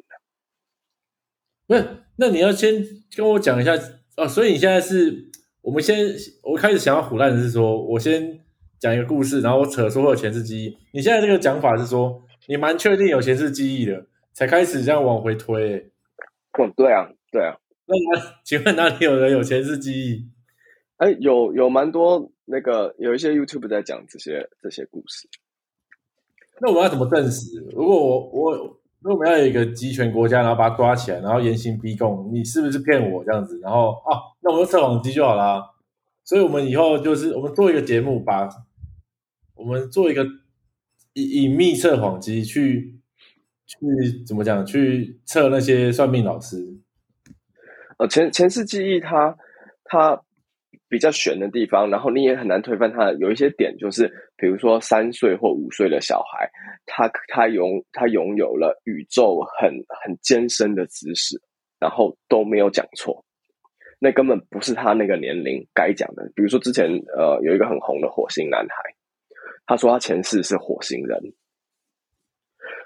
[1.70, 1.83] 的。
[1.83, 2.85] 不是，那你要先
[3.16, 3.78] 跟我讲一下
[4.16, 4.26] 哦。
[4.26, 5.30] 所以你现在是
[5.62, 5.96] 我们先，
[6.42, 8.40] 我开始想要胡乱的是说，我先
[8.80, 10.76] 讲一个故事，然后我扯说会有前世记忆。
[10.92, 15.90] 你现在这个讲法是说，你蛮确定有前世记忆的，才开始这样往回推。
[16.59, 17.56] 嗯，对啊，对啊。
[17.87, 17.96] 那
[18.44, 20.28] 请问哪里有人有前世记忆？
[20.96, 25.28] 哎，有有蛮多那个有一些 YouTube 在讲这些这些故事。
[26.61, 27.64] 那我们要怎么证实？
[27.70, 28.79] 如果我我。
[29.02, 33.58] 如果我们要有一个集权国家，然后把他抓起来，然后严刑逼供，你是不是骗我这样子？
[33.60, 35.70] 然后啊，那我们测谎机就好啦。
[36.24, 38.48] 所以，我们以后就是我们做一个节目，把
[39.54, 40.24] 我们做一个
[41.14, 43.00] 隐隐秘测谎机，去
[43.66, 43.76] 去
[44.26, 44.64] 怎么讲？
[44.64, 46.78] 去测那些算命老师。
[47.98, 49.36] 呃，前前世记忆，他
[49.84, 50.22] 他。
[50.90, 53.12] 比较悬的地方，然后你也很难推翻它。
[53.12, 56.50] 有一些点就是，比如说三岁或五岁的小孩，
[56.85, 59.72] 他他拥他拥有了宇宙很
[60.03, 61.40] 很艰深的知识，
[61.79, 63.24] 然后都没有讲错，
[64.00, 66.24] 那根本不是他那个年龄该讲的。
[66.35, 68.74] 比如说之前呃有一个很红的火星男孩，
[69.66, 71.33] 他说他前世是火星人，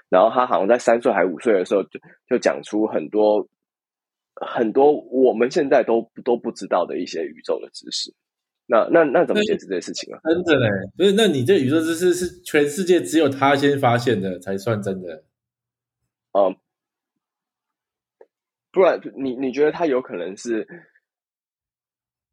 [0.09, 3.47] 然后他好像在三岁还五岁的时候就就讲出很多。
[4.35, 8.13] 很多我们现在都都不知道的一些宇宙的知识，
[8.67, 10.19] 那那那怎么解释这些事情啊？
[10.23, 11.11] 真的嘞，不是？
[11.13, 15.23] 那你这宇宙知识是全世界只有他先发现的才算真的？
[16.33, 16.55] 嗯，
[18.71, 20.67] 不然你你觉得他有可能是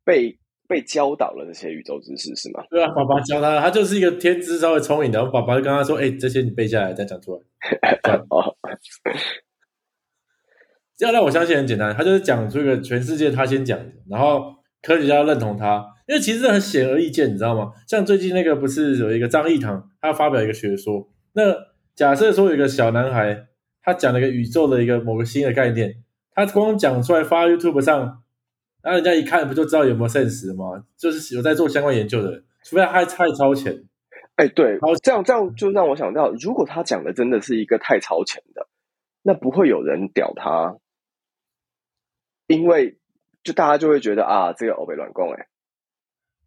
[0.04, 0.36] 被
[0.66, 2.64] 被教导了这些宇宙知识是吗？
[2.68, 7.42] 对啊，爸爸教他，他就是一个天资稍微聪明的，爸爸就跟他说：“哎，这些你背下来再讲出来。
[8.30, 8.56] ”哦。
[10.98, 17.72] 要让我相信很简单，他就是讲这个全世界他先讲的，然后科学家认同他，因为其实很显而易见，你知道吗？
[17.88, 21.42] 像最近那个不是有一个张义堂，他发表一个学说，那
[21.94, 23.46] 假设说有一个小男孩，
[23.82, 25.94] 他讲了一个宇宙的一个某个新的概念，
[26.34, 28.22] 他光讲出来发 YouTube 上，
[28.84, 30.84] 那人家一看不就知道有没有 sense 吗？
[30.96, 33.84] 就是有在做相关研究的人，除非他还太超前。
[34.36, 38.66] 哎，对，这样这样就让我想到，如果他讲的真的是一个太超前的，
[39.22, 40.76] 那不会有人屌他，
[42.52, 42.98] 因为
[43.42, 45.46] 就大家就会觉得啊，这个欧北乱供哎。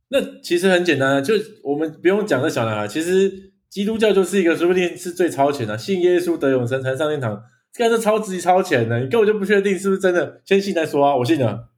[0.09, 11.15] 那其实很简单啊，就我们不用讲这小男孩，其实基督教就是一个说不定是最超前的，信耶稣得永生才上天堂，这个是超级超前的，你根本就不确定是不是真的，先信再说啊。
[11.15, 11.69] 我信了，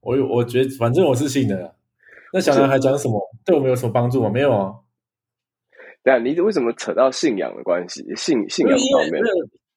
[0.00, 1.76] 我我觉得反正我是信的。
[2.32, 4.30] 那小男孩讲什么，对我们有什么帮助吗？
[4.30, 4.72] 没有啊。
[6.02, 8.02] 对啊，你为什么扯到信仰的关系？
[8.16, 9.22] 信信仰方面，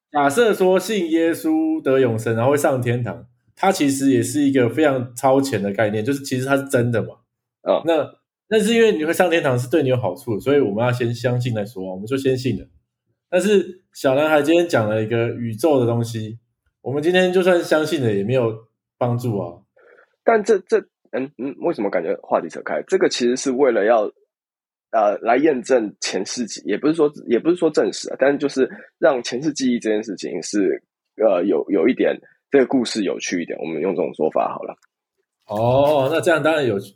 [0.09, 7.15] 假设说信耶稣得永生，然后会上天堂，它其实也是一个非常超前的概念，就是其实它是真的嘛。
[7.61, 8.13] 啊，那
[8.49, 12.65] 那是因为你会上天堂是对你有好处，所以我们要先相信再说，我们就先信了。
[13.29, 16.39] 但是小男孩今天讲了一个宇宙的东西，
[16.81, 18.53] 我们今天就算相信了也没有
[18.97, 19.61] 帮助啊。
[20.23, 20.79] 但这这
[21.11, 22.83] 嗯嗯，为什么感觉话题扯开？
[22.87, 24.11] 这个其实是为了要。
[24.95, 30.79] 呃，来验证前世记忆，也不是说，也不是说证实啊，但是就是让前世记忆这件事情是
[31.15, 32.15] 呃有有一点
[32.53, 34.75] 这个故事有趣一点，我们用这种说法好了。
[35.47, 36.93] 哦，那这样当然有趣。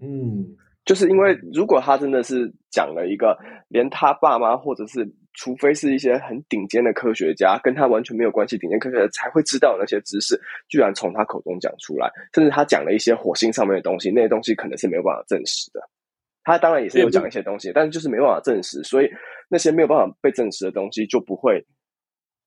[0.00, 3.38] 嗯，就是因为如果他真的是讲了一个
[3.68, 10.40] 连他爸妈或者是除非是一些很顶尖的科学家跟他完全没有关系，顶尖科学家才会知道那些知识，
[10.70, 15.80] 居然从他口中讲出来，甚至他讲了一些火星上面的东西，那些东西可能是没有办法证实的。
[16.44, 19.10] 他当然也是有讲一些东西，但是就是没办法证实，所以
[19.50, 21.62] 那些没有办法被证实的东西就不会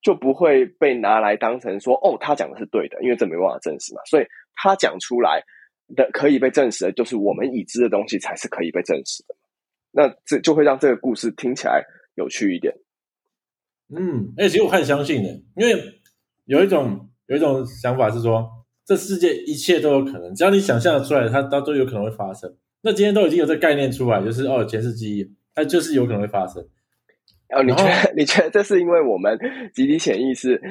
[0.01, 4.01] 就不会被拿来当成说哦，他讲的是对的，因为这没办法证实嘛。
[4.05, 5.41] 所以他讲出来
[5.95, 9.35] 的可以被证实的，就是我们已知的东西才是可以被证实的。
[9.91, 11.83] 那这就会让这个故事听起来
[12.15, 12.75] 有趣一点。
[13.89, 16.01] 嗯，哎，其实我很相信的，因为
[16.45, 18.47] 有一种有一种想法是说，
[18.85, 22.55] 这世界一切都有可能，只要你想象的出来，它它都有可能会发生。
[22.81, 26.67] 那今天都已经有这概念出来，就是哦，前世记忆，它就是有可能会发生。
[27.49, 29.37] 哦，你觉得 你觉得这是因为我们
[29.73, 30.61] 集体潜意识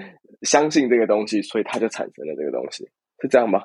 [0.42, 2.84] 相信这个东西，所以它就产生了这个东西，
[3.20, 3.62] 是这样吗？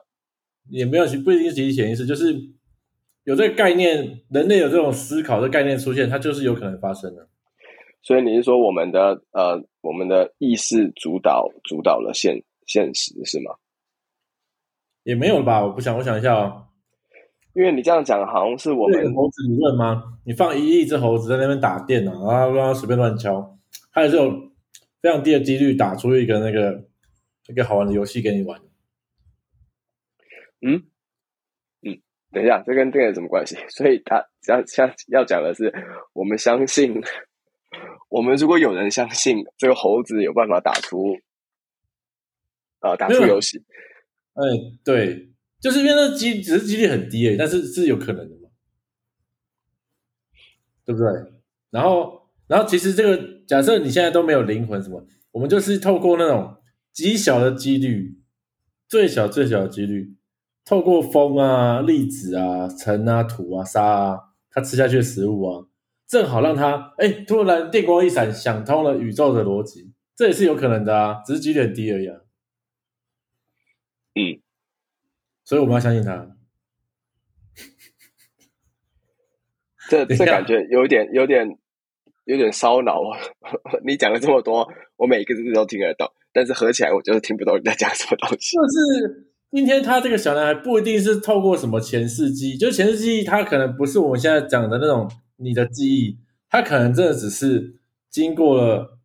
[0.69, 2.33] 也没有，不一定是集体潜意识，就是
[3.23, 7.27] 有这个概念，人类有这种思考的概念出现，它就是有可能发生的。
[8.01, 13.51] 所以你是说我们的呃，我们的意识主导主导了现现实是吗？
[15.03, 16.67] 也没有吧，我不想，我想一下哦。
[17.53, 20.17] 因为你这样讲，好像是我们猴子理论吗？
[20.25, 23.59] 你放一亿只猴子在那边打电脑，然后让它随便乱敲，
[23.91, 24.31] 它也是有
[25.01, 26.85] 非常低的几率打出一个那个
[27.47, 28.57] 一个好玩的游戏给你玩。
[30.61, 30.83] 嗯
[31.81, 31.99] 嗯，
[32.31, 33.57] 等一下，这跟这个有什么关系？
[33.69, 35.73] 所以他要像要讲的是，
[36.13, 37.01] 我们相信，
[38.09, 41.17] 我们如果有人相信这个猴子有办法打出，
[42.79, 43.57] 呃，打出游戏，
[44.35, 44.43] 哎，
[44.85, 45.30] 对。
[45.61, 48.49] 就是因为那机只是几率很低诶，但是是有可能的嘛，
[50.83, 51.07] 对不对？
[51.69, 56.57] 然后，然后其实这个假设你现在都没有灵魂什么，我们就是透过那种
[56.91, 58.17] 极小的几率，
[58.89, 60.17] 最小最小的几率，
[60.65, 64.19] 透过风啊、粒子啊、尘啊、土啊、沙啊，
[64.49, 65.67] 它吃下去的食物啊，
[66.07, 72.17] 正好让它哎突然电光一闪，想通了宇宙的逻辑，这也是有可能的啊，只是几率很低而已啊。
[74.15, 74.40] 嗯。
[75.51, 76.25] 所以我们要相信他。
[79.89, 81.57] 这这感觉有点有点
[82.23, 83.19] 有点烧脑啊！
[83.85, 88.55] 你讲了这么多，我每一个字都听得懂，但是合起来我就是听不懂你在讲什么东西。
[88.55, 96.17] 就是今天他这个小男孩不一定是透过什么前世记忆，就是前世记忆，他可能不是我们现在讲的那种你的记忆，
[96.49, 97.75] 他可能真的只是
[98.09, 98.97] 经过了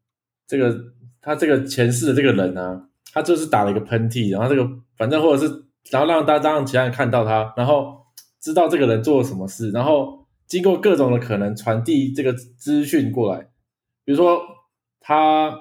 [0.46, 0.72] 这个
[1.20, 5.65] 他这个前世的这个人啊，他就是打了一个喷嚏，然后这个反正或者是。
[5.90, 8.06] 然后让大家让其他人看到他，然后
[8.40, 13.48] 知道这个人做了什么事，然后经过各种的可能传递这个资讯过来。
[14.04, 14.40] 比如说，
[15.00, 15.52] 他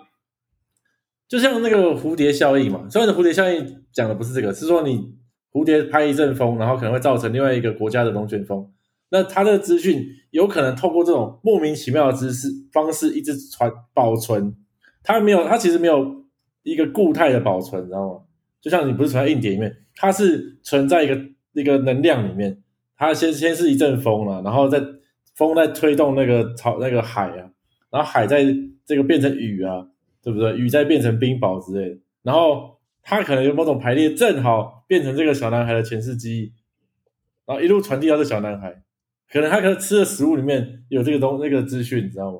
[1.27, 5.15] 就像那个蝴蝶效应嘛，虽然的蝴蝶效应讲的不是这个，是说你
[5.51, 8.71] 蝴蝶拍一阵风，然后可能会造成另外一个国家的龙卷风。
[9.09, 14.55] 那他的资讯有可能透过这种莫名其妙的知识方式一直传保存，
[15.03, 16.25] 他没有，他其实没有
[16.63, 18.19] 一个固态的保存，你知道吗？
[18.65, 19.77] 就像你不是存在硬碟里面。
[19.95, 21.21] 它是存在一个
[21.53, 22.63] 一个能量里面，
[22.97, 24.81] 它先先是一阵风了，然后再
[25.35, 27.51] 风在推动那个草那个海啊，
[27.91, 28.43] 然后海在
[28.83, 29.87] 这个变成雨啊，
[30.23, 30.57] 对不对？
[30.57, 36.53] 雨再变成冰雹之类的，然后它可能有某种排列，正好变成这个小男孩的前世记忆，
[37.45, 38.83] 然后一路传递到这小男孩，
[39.31, 42.39] 可能他可能吃的食物里面有这个东那个资讯，你知道吗？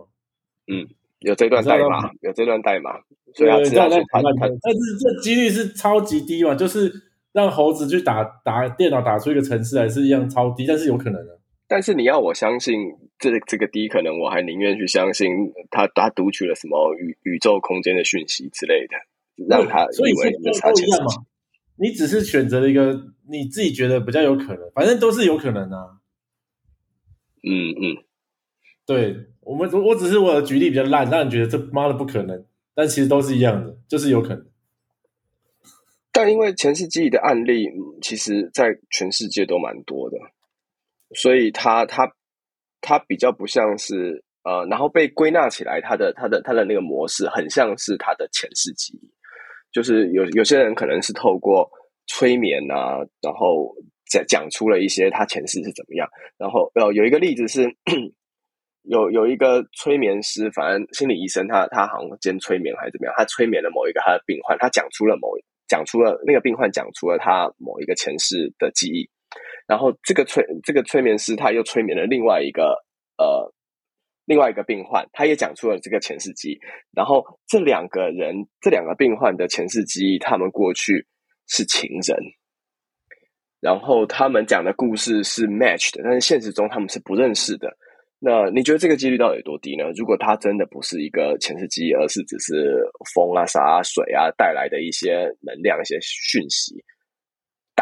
[0.68, 0.88] 嗯，
[1.20, 2.92] 有这段代码，有这段代码，
[3.34, 6.92] 所以要知道他他，但是这几率是超级低嘛，就是
[7.34, 11.40] 让猴子去打打电脑打出一个程式来是一样超低，但是有可能的。
[11.68, 12.76] 但是你要我相信
[13.18, 15.28] 这这个低，可能我还宁愿去相信
[15.72, 18.96] 他他读取了什么宇宇宙空间的讯息之类的，
[19.50, 21.26] 让他所以为都都一样嘛。
[21.78, 22.94] 你只是选择了一个
[23.28, 25.98] 你自己觉得比较有可能，反正都是有可能啊。
[27.48, 28.04] 嗯嗯，
[28.86, 34.46] 对我们我只是我的举例比较烂，让你觉得这妈的不可能，但其实都是一样的，就是有可能。
[36.12, 37.68] 但因为前世记忆的案例，
[38.02, 40.18] 其实在全世界都蛮多的。
[41.14, 42.12] 所以它它
[42.82, 49.10] 它比较不像是呃，然后被归纳起来，它的它的它的那个模式很像是它的前世记忆，
[49.72, 51.70] 就是有有些人可能是透过
[52.08, 53.76] 催眠啊，然后
[54.10, 57.64] 讲讲出了一些他前世是怎么样，然后呃有一个例子是
[58.88, 65.30] 有有一个催眠师，反正心理医生他他好像兼催眠还是怎么样，他催眠了某一个他的病患，他讲出了某
[65.68, 69.10] 讲出了那个病患讲出了他某一个前世的记忆。
[69.68, 72.86] 然后这个催这个催眠师他又催眠了另外一个
[73.18, 73.52] 呃
[74.26, 76.60] 另外一个病患，他也讲出了这个前世记忆。
[76.96, 81.08] 然后这两个人这两个病患的前世记忆，他们过去
[81.48, 82.18] 是情人，
[83.60, 87.76] 然后他们讲的故事是 match 的，但是现实中他们是不认识的。
[88.28, 89.84] 那你觉得这个几率到底有多低呢？
[89.96, 92.82] 如果它真的不是一个前世记忆，而是只是
[93.14, 96.84] 风啊、沙啊、水啊带来的一些能量、一些讯息。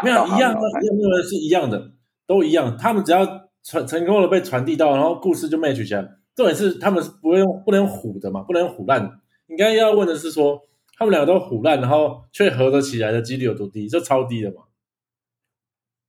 [0.02, 1.92] 没有一样的，没有是一样的，
[2.26, 2.76] 都一样。
[2.76, 3.24] 他们只要
[3.62, 6.06] 传成功的被传递到，然后故事就 match 起来。
[6.36, 9.20] 重点是他们是不会用不能唬的嘛，不能唬烂。
[9.46, 10.60] 应该要问的是说，
[10.98, 13.88] 他们两个都唬烂，然后却合得起来的几率有多低？
[13.88, 14.63] 这超低的嘛。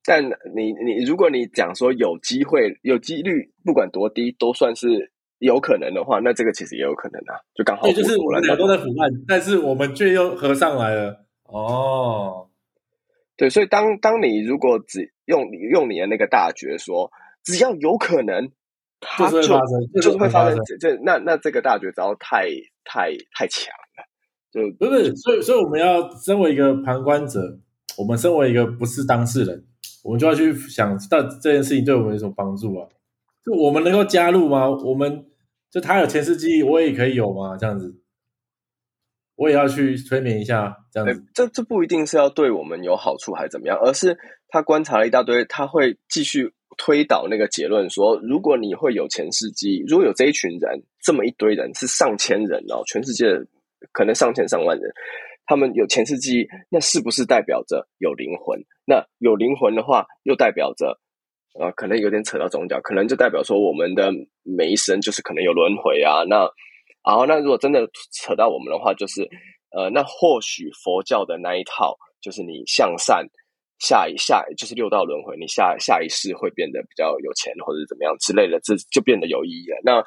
[0.05, 0.23] 但
[0.55, 7.83] 你你如果你讲说有机会有几率，不管多低都算是有可能的话，那这个其实也有可能啊，就刚好。
[7.83, 11.25] 对，就是我们俩都在腐烂，但是我们却又合上来了。
[11.43, 12.47] 哦。
[13.37, 17.11] 对，所以当当你如果只用用你的那个大觉说，
[17.43, 18.49] 只要有可能，
[19.01, 20.57] 它就就是会发生。
[20.65, 22.47] 这这那那这个大绝招太
[22.85, 24.05] 太太强了，
[24.53, 25.13] 就不是。
[25.17, 27.59] 所以所以我们要身为一个旁观者，
[27.97, 29.65] 我们身为一个不是当事人，
[30.05, 32.87] 我们就要去想到这件事情对我们有什么帮助啊？
[33.43, 34.69] 就我们能够加入吗？
[34.69, 35.25] 我们
[35.71, 37.57] 就他有前世记忆，我也可以有吗？
[37.57, 37.99] 这样子。
[39.35, 41.25] 我也要去催眠一下，这样子。
[41.33, 44.15] 这这不一定是要对我们有好处还是怎么样，而是
[44.47, 53.25] 他观察了一大堆，他会继续推导那个结论，说如果你会有前世记忆，如果有这一群人，这么一堆人是上千人哦，全世界
[53.91, 54.87] 可能上千上万人，
[55.45, 58.59] 他们有前世记忆，那是不是代表着有灵魂？
[58.85, 60.99] 那有灵魂的话，又代表着
[61.59, 64.11] 呃，可能有点扯到宗教，可能就代表说我们的
[64.43, 66.49] 每一生就是可能有轮回啊，那。
[67.07, 69.21] 然后，那如果真的扯到我们的话，就是，
[69.69, 73.23] 呃，那或许佛教的那一套，就是你向善，
[73.77, 79.77] 下一下就是六道轮回，你下下一世会变得比较有钱，或者怎么样之类的，这就变得有意义了。
[79.83, 80.03] 那。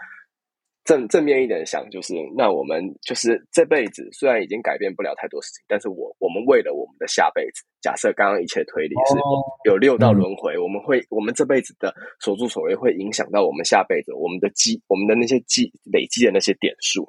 [0.88, 9.18] 正正面一点想，就是那我们就是这辈子虽然已经改变不了太多事情，但是我我们为了我们的下辈子，假设刚刚一切推理是
[9.66, 17.06] 有六道轮回，我们会我们这辈子的所作所为会影响到我们下辈子我们的积我们的那些积累积的那些点数，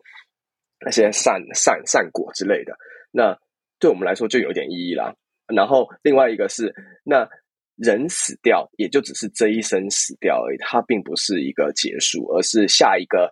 [0.84, 2.76] 那些善善善果之类的，
[3.12, 3.40] 那
[3.80, 5.16] 对我们来说就有点意义啦。
[5.48, 6.76] 然后另外一个是，
[7.06, 7.26] 那
[7.78, 13.32] 人死掉也就只是这一生死掉而已，它并不是一个结束，而是下一个。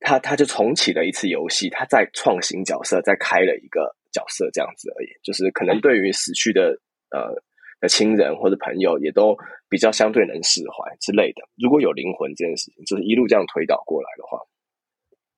[0.00, 5.08] 他他就重启了一次游戏，他再创新角色，再开了一个角色这样子而已。
[5.22, 6.78] 就是可能对于死去的
[7.10, 7.34] 呃
[7.80, 9.36] 的亲人或者朋友，也都
[9.68, 11.42] 比较相对能释怀之类的。
[11.56, 14.38] 如果有灵魂这件事情，就是一路这样推导过来的话，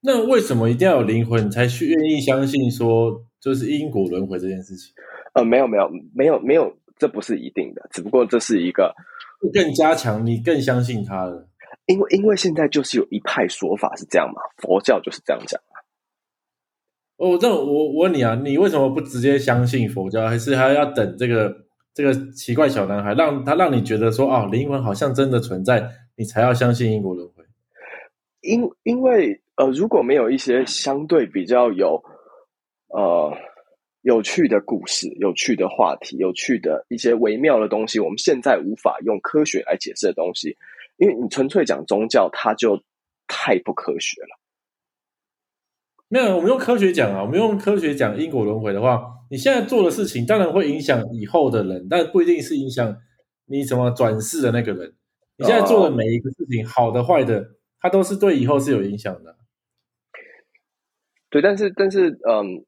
[0.01, 4.93] 那为什么一定要有灵魂才去愿意相信说就是因果轮回这件事情？
[5.35, 8.95] 呃，没有没有没有没有，这不是一定的，只不过这是一个
[9.53, 11.49] 更加强你更相信他的。
[11.93, 15.77] 因为因为现在就是有一派说法是这样嘛，佛教就是这样讲啊。
[17.19, 21.55] 哦，这我我问你啊，你为什么不直接相信佛教，还是还要等这个
[21.95, 27.45] 这个奇怪小男孩让他让你觉得说啊，灵魂好像真的存在，你才要相信因果轮回？
[28.41, 32.03] 因因为呃，如果没有一些相对比较有
[32.89, 33.33] 呃
[34.01, 40.57] 有趣的故事、有趣的话题、有趣的一些微妙的东西，我们现在无法用科学来解释的东西。
[40.97, 42.83] 因为你纯粹讲宗教，它就
[43.27, 44.39] 太不科学了。
[46.09, 52.95] 没有，我们用科学讲啊，我们用科学讲因果轮回的话，你现在做的事情当然会影响以后的人，但不一定是影响
[53.47, 54.95] 你怎么转世的那个人。
[55.39, 57.43] 你现在做的每一个事情，好的坏的，
[57.81, 59.37] 它都是对以后是有影响的。
[61.31, 62.63] 对，但是但是，嗯，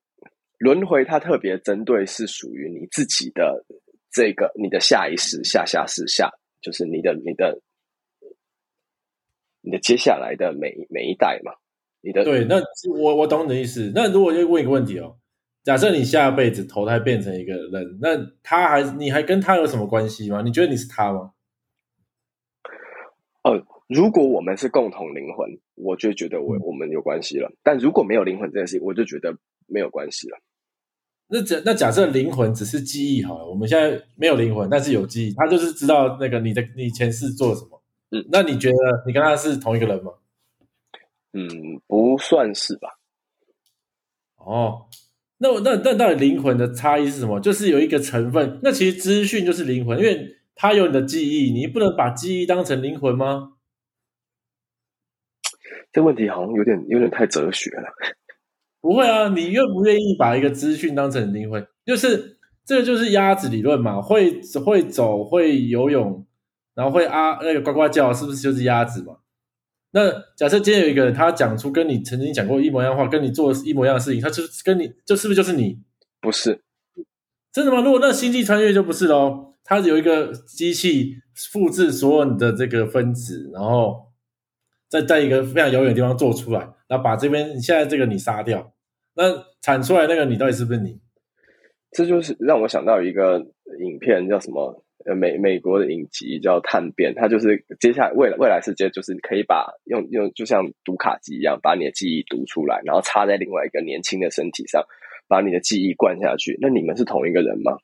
[0.58, 3.62] 轮回它特别针对是属于你自己的
[4.10, 6.30] 这个你的下一世、下下世、下，
[6.62, 7.60] 就是你的你的
[9.64, 11.52] 你的接下来的每每一代嘛。
[12.06, 12.56] 你的对，那
[12.98, 13.90] 我我懂你的意思。
[13.94, 15.16] 那如果就问一个问题哦，
[15.62, 18.10] 假设你下辈子投胎变成一个人，那
[18.42, 20.42] 他还你还跟他有什么关系吗？
[20.42, 21.30] 你觉得你是他吗？
[23.42, 27.50] 呃，如果我们是共同灵魂，我就觉得我我们有关系了。
[27.62, 29.34] 但如果没有灵魂这件事情，我就觉得
[29.66, 30.36] 没有关系了。
[31.26, 37.73] 那假那假设灵魂只是记忆好了，我们现在没有灵魂，但是有记忆，他就是知道那个你的你前世做什么。
[38.10, 38.76] 嗯，那你觉得
[39.06, 40.12] 你跟他是同一个人吗？
[41.32, 41.48] 嗯，
[41.86, 42.98] 不算是吧。
[44.36, 44.86] 哦，
[45.38, 47.40] 那那那到底灵魂的差异是什么？
[47.40, 53.54] 就是有一个成分，那其实资讯就是灵魂，因为它有你的记忆，你不能把记忆当成灵魂吗？
[55.92, 57.88] 这问题好像有点有点太哲学了。
[58.80, 61.66] 不会啊，你愿不愿意把一个资讯当成灵魂？
[61.86, 66.26] 就是这个就是鸭子理论嘛，会会走会游泳，
[66.74, 69.16] 然后会啊那个呱呱叫，是不是就是鸭子嘛？
[69.92, 75.80] 那假设今天有一个人，他讲出跟你曾经讲过一模一样的话，跟你做一模一样的事情，他就跟你，就是不是就是你？
[76.20, 76.62] 不是，
[77.52, 77.80] 真的吗？
[77.80, 81.16] 如果那星际穿越就不是喽，他有一个机器
[81.52, 84.12] 复制所有你的这个分子，然后
[84.88, 88.74] 再在一个非常遥远的地方做出来，然后把这边现在这个你杀掉，
[89.14, 90.98] 那产出来那个你到底是不是你？
[91.92, 93.38] 这就是让我想到一个
[93.78, 94.83] 影片，叫什么？
[95.06, 104.82] 呃，美美国的影集叫《探变》，它就是接下来未来未来世界，就是可以把用用就像读卡机一样，把你的记忆读出来，然后插在另外一个年轻的身体上，
[105.28, 106.56] 把你的记忆灌下去。
[106.58, 107.76] 那你们是同一个人吗？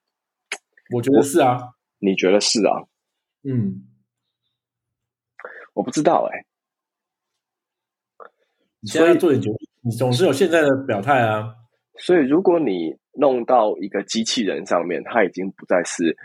[0.94, 1.60] 我觉得是啊，
[1.98, 2.88] 你觉得是啊？
[3.44, 3.84] 嗯，
[5.74, 6.46] 我不知道哎。
[8.80, 9.52] 你现在做研究，
[9.82, 11.54] 你总是有现在的表态啊。
[11.98, 16.16] 所以，如果你弄到一个机器人上面，它已经不再是。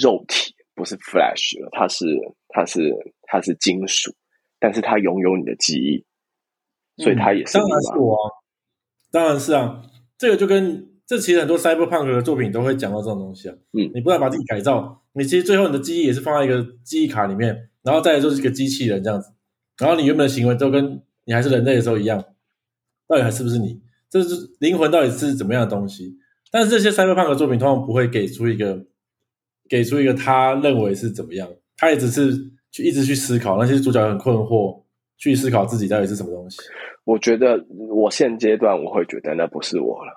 [0.00, 2.06] 肉体不是 flash 了，它是
[2.48, 2.80] 它是
[3.22, 4.12] 它是金属，
[4.58, 6.04] 但是它拥有你的记忆，
[7.02, 7.54] 所以它也是。
[7.54, 8.16] 当然是我，
[9.10, 9.82] 当然是啊。
[10.16, 13.54] 这个就跟这其实很多 cyberpunk 的作品都会讲到这种东西啊。
[13.72, 19.32] 嗯，你不断把自己改造，你其实最后你的记忆也是放在一个记忆卡里面，然后再来就是一个机器人这样子，
[19.76, 22.24] 然后你原本的行为都跟你还是人类的时候一样，
[23.06, 23.82] 到底还是不是你？
[24.08, 26.16] 这是灵魂到底是怎么样的东西？
[26.50, 28.86] 但是这些 cyberpunk 的作品通常不会给出一个。
[29.68, 32.32] 给出一个他认为是怎么样，他也只是
[32.70, 34.82] 去一直去思考，那些主角很困惑，
[35.16, 36.58] 去思考自己到底是什么东西。
[37.04, 40.16] 我觉得我现阶段我会觉得那不是我了，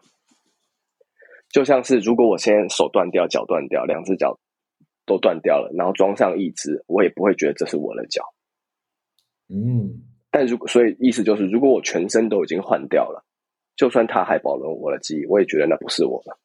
[1.49, 4.39] 就像是如果我现在手断掉、脚断掉、两只脚
[5.05, 8.23] 都断掉了，然后装上一只，我也不会觉得这是我的脚。
[9.49, 13.25] 嗯，但如果所以意思就是，如果我全身都已经换掉了，
[13.75, 16.37] 就算他还保留我的记忆，我也觉得那不是我了。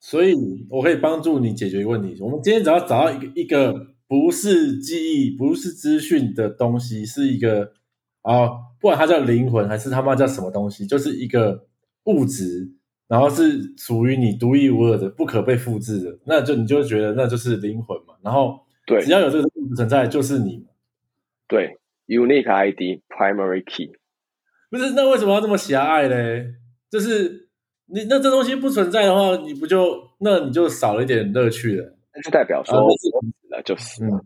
[0.00, 0.34] 所以，
[0.68, 2.16] 我可以帮助你解决一个问题。
[2.20, 7.72] 我们今天只要找到一个一个不是记忆、不是资讯的东西，是一个
[8.20, 8.48] 啊，
[8.78, 11.66] 不管它叫灵魂还是他妈叫什么东西，就是一个
[12.04, 12.70] 物质，
[13.08, 18.14] 然后是属于你独一无二的、不可被复制的，那就你就觉得那就是灵魂嘛。
[18.22, 20.66] 然后，对，只要有这个物质存在，就是你。
[21.48, 23.90] 对，unique ID primary key。
[24.70, 26.54] 不是，那为什么要这么狭隘嘞？
[26.90, 27.41] 就是。
[27.86, 31.96] 你那这东西不存在的话，你不就那你就少了一点乐趣了？
[32.14, 33.08] 那就代表说我死
[33.50, 34.24] 了就死了。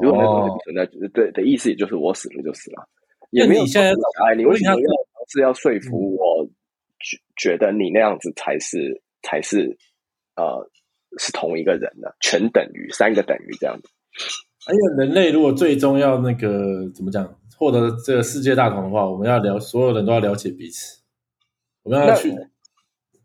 [0.00, 2.88] 如果那东西不存在，对的意思，也就是我死了就死了。
[3.30, 3.90] 也没有现在
[4.24, 4.78] 哎，你为什么要
[5.28, 6.44] 是要说服我
[6.98, 9.76] 觉觉得你那样子才是才是
[10.36, 10.70] 呃
[11.18, 12.08] 是同一个人呢？
[12.20, 13.88] 全等于三个等于这样子。
[14.66, 20.99] 而且人类如果最终要那个怎么讲获得这个世界大同的话，我们要了所有人都要了解彼此。
[21.82, 22.34] 我们要去，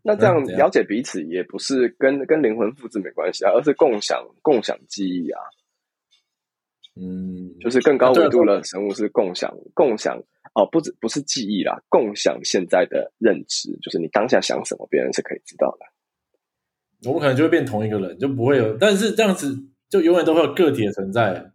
[0.02, 5.40] 那这样了解彼此也不是跟跟灵魂复制没关系啊，而是共享共享记忆啊。
[6.98, 10.16] 嗯，就是更高维度的生物是共享共享
[10.54, 15.86] 哦，不止不是记忆啦，共享现在的认知，就是你当下想什么，别人是可以知道的。
[17.10, 19.54] 我们可能就会变同一个人，就不会有，但是这样子
[19.90, 21.52] 就永远都会有个体的存在。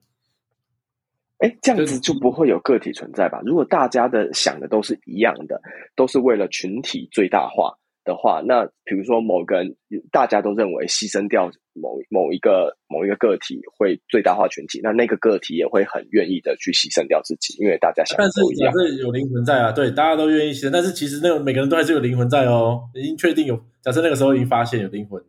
[1.41, 3.41] 哎，这样子就不会有个体存在吧？
[3.43, 5.59] 如果大家的想的都是一样的，
[5.95, 7.73] 都是为了群体最大化
[8.03, 9.75] 的话，那比如说某个人，
[10.11, 18.15] 大家都认为牺牲掉某某一个某一个个体会最大化群体，那那个个体也会很愿意的去牺牲掉自己，因为大家想。
[18.19, 23.59] 但是假设有灵魂在啊，对，大家都愿意牺牲，但是其实那个每个人都还是有灵魂在哦，已经确定有。
[23.81, 25.19] 假设那个时候已经发现有灵魂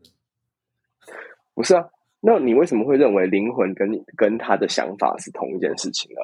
[1.55, 1.83] 不是啊，
[2.25, 6.21] 那你为什么会认为灵魂跟跟他的想法是同一件事情呢？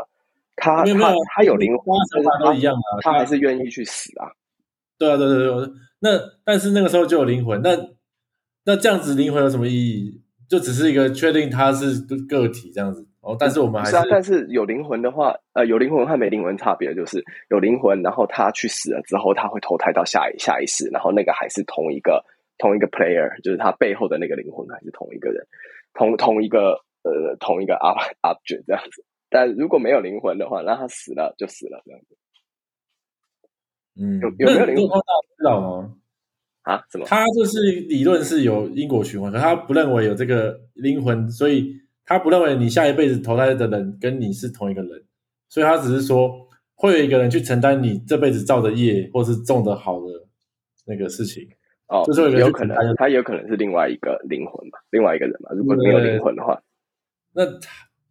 [0.56, 4.30] 他他他有灵魂，想法都一样啊，他还是愿意去死啊。
[4.96, 6.10] 对啊，对对对，那
[6.44, 7.76] 但是那个时候就有灵魂，那
[8.64, 10.22] 那这样子灵魂有什么意义？
[10.48, 13.06] 就只是一个确定他是个体这样子。
[13.20, 22.24] 哦，但是我们还是啊，但是有灵魂的话，呃，有灵魂和没灵魂差别就是有灵魂，然后他去死了之后，他会投胎到下一下一世，然后那个还是同一个
[22.56, 25.46] 同一个 player，就是他背后的那个灵魂还是同一个人，
[25.94, 26.72] 同同一个
[27.02, 29.04] 呃同一个 up object 这样子。
[29.30, 32.16] 但如果没有灵魂的话，那他死了就死了这样子。
[34.00, 35.00] 嗯，有有没有灵魂？
[35.36, 35.94] 知道吗？
[36.62, 36.82] 啊？
[36.90, 37.04] 什么？
[37.04, 37.58] 他就是
[37.88, 41.74] 理论是有因果循环，可他不认为有这个灵魂，所以
[42.04, 45.04] 他不认为你下一辈子投胎的人跟你是同一个人，
[45.48, 50.06] 所以他只是说会有一个人去承担你这辈子造的业，或是种的好的
[50.86, 51.46] 那个事情。
[51.88, 55.50] 哦，就是有可能，他有可能是另外一个灵魂嘛，另外一个人嘛。
[55.52, 56.62] 如果没有灵魂的话，
[57.34, 57.44] 那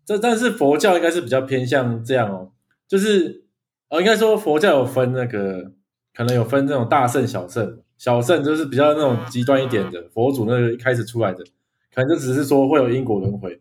[0.05, 2.51] 这但是佛教应该是比较偏向这样哦，
[2.87, 3.45] 就是
[3.89, 5.71] 呃，应该说佛教有分那个，
[6.13, 7.81] 可能有分那种大圣、小圣。
[7.97, 11.43] 小圣就是比较那种极端一点的佛祖，那个一开始出来的，
[11.91, 13.59] 可能就只是说会有因果轮回，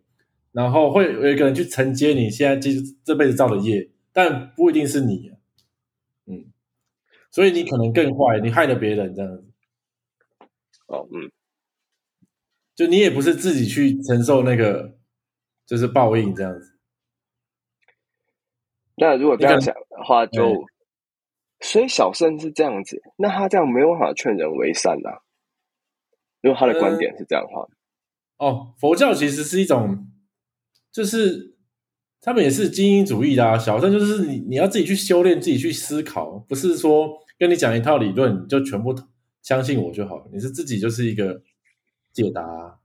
[0.53, 2.71] 然后会有一个人去承接你现在这
[3.03, 5.33] 这辈子造的业，但不一定是你，
[6.27, 6.53] 嗯，
[7.31, 9.46] 所以你可能更坏，你害了别人这样子。
[10.87, 11.31] 哦，嗯，
[12.75, 14.99] 就你也不是自己去承受那个，
[15.67, 16.79] 就是报应这样子。
[18.97, 20.65] 那如果这样想的话，就。
[21.59, 25.09] 所以小圣是这样子，那他这样没有办法劝人为善呐。
[26.43, 27.67] 因为他的观点是这样话。
[28.37, 30.07] 哦，佛教其实是一种，
[30.93, 31.57] 就是
[32.21, 33.57] 他们也是精英主义的啊。
[33.57, 38.95] 小圣就是你你要自己去修炼，自己去思考，不是说跟你讲一套理论你就全部
[39.47, 40.29] 相信我就好。
[40.33, 41.41] 你是自己就是一个
[42.13, 42.81] 解答。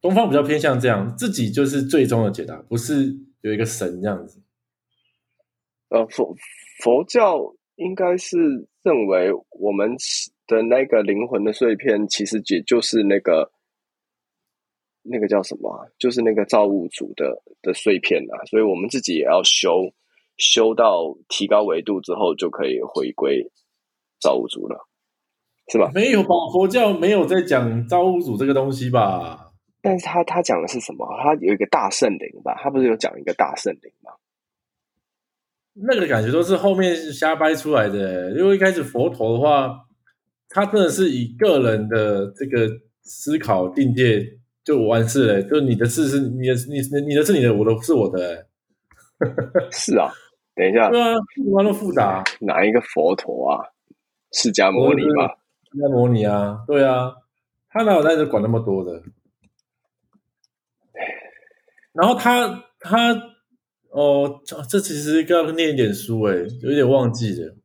[0.00, 4.42] 东方比较偏向这样，自己就是最终的解答，不是有一个神这样子。
[5.90, 6.34] 呃，佛。
[6.82, 7.38] 佛教
[7.76, 8.36] 应该是
[8.82, 9.94] 认为我们
[10.46, 13.52] 的那个灵魂的碎片，其实也就是那个
[15.02, 18.42] 那个叫什么，就是那个造物主的的碎片啊。
[18.46, 19.92] 所以我们自己也要修
[20.38, 23.46] 修到提高维度之后，就可以回归
[24.20, 24.86] 造物主了，
[25.68, 25.90] 是吧？
[25.94, 26.28] 没有吧？
[26.52, 29.52] 佛教没有在讲造物主这个东西吧？
[29.82, 31.06] 但是他他讲的是什么？
[31.22, 32.54] 他有一个大圣灵吧？
[32.62, 34.12] 他不是有讲一个大圣灵吗？
[35.72, 39.86] 那个感觉都是后面瞎掰出来的，因为一开始佛陀的话，
[40.48, 42.68] 他真的是以个人的这个
[43.02, 44.20] 思考境界
[44.64, 48.46] 就完事了，就你的事是你的，你你的是你的，我的是我的，
[49.72, 50.12] 是啊，
[50.54, 51.14] 等一下，对啊，
[51.54, 53.64] 那么复杂，哪一个佛陀啊？
[54.32, 55.38] 释迦摩尼吧？
[55.72, 57.14] 释迦摩尼啊，对啊，
[57.68, 59.02] 他哪有在这管那么多的？
[61.92, 63.30] 然后他他。
[63.92, 67.56] 哦，这其实要念一点书诶，有点忘记了。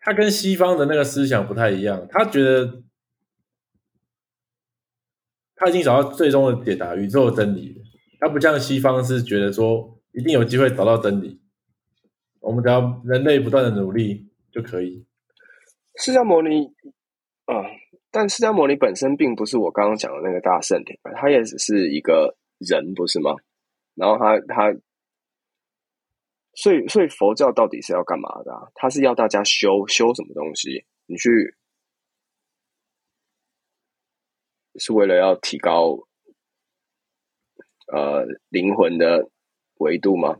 [0.00, 2.82] 他跟西方的那个思想不太一样，他觉得
[5.54, 7.80] 他已经找到最终的解答，宇宙的真理。
[8.18, 11.40] 他不像西方是觉得说一定有机会找到真理，
[12.40, 15.06] 我们只要人类不断的努力就可以。
[15.96, 16.66] 释迦牟尼，
[17.46, 17.54] 啊，
[18.10, 23.34] 但释迦牟尼本身并不是我刚刚讲的那个大圣灵，他也只是一个人，不是吗？
[23.94, 24.74] 然后他他。
[26.56, 28.70] 所以，所以佛教到底是要干嘛的？
[28.76, 30.86] 他是要大家修修什么东西？
[31.06, 31.56] 你去
[34.76, 35.98] 是为了要提高
[37.92, 39.28] 呃灵魂的
[39.78, 40.38] 维度吗？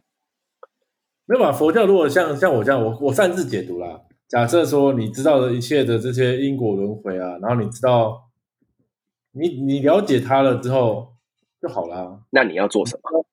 [1.25, 1.51] 没有吧？
[1.51, 4.01] 佛教如果像像我这样，我我擅自解读啦。
[4.35, 8.29] 假设说你知道的一切的这些因果轮回啊，然后你知道
[9.31, 11.15] 你你了解它了之后
[11.63, 12.21] 就好啦。
[12.31, 13.25] 那你要做什么？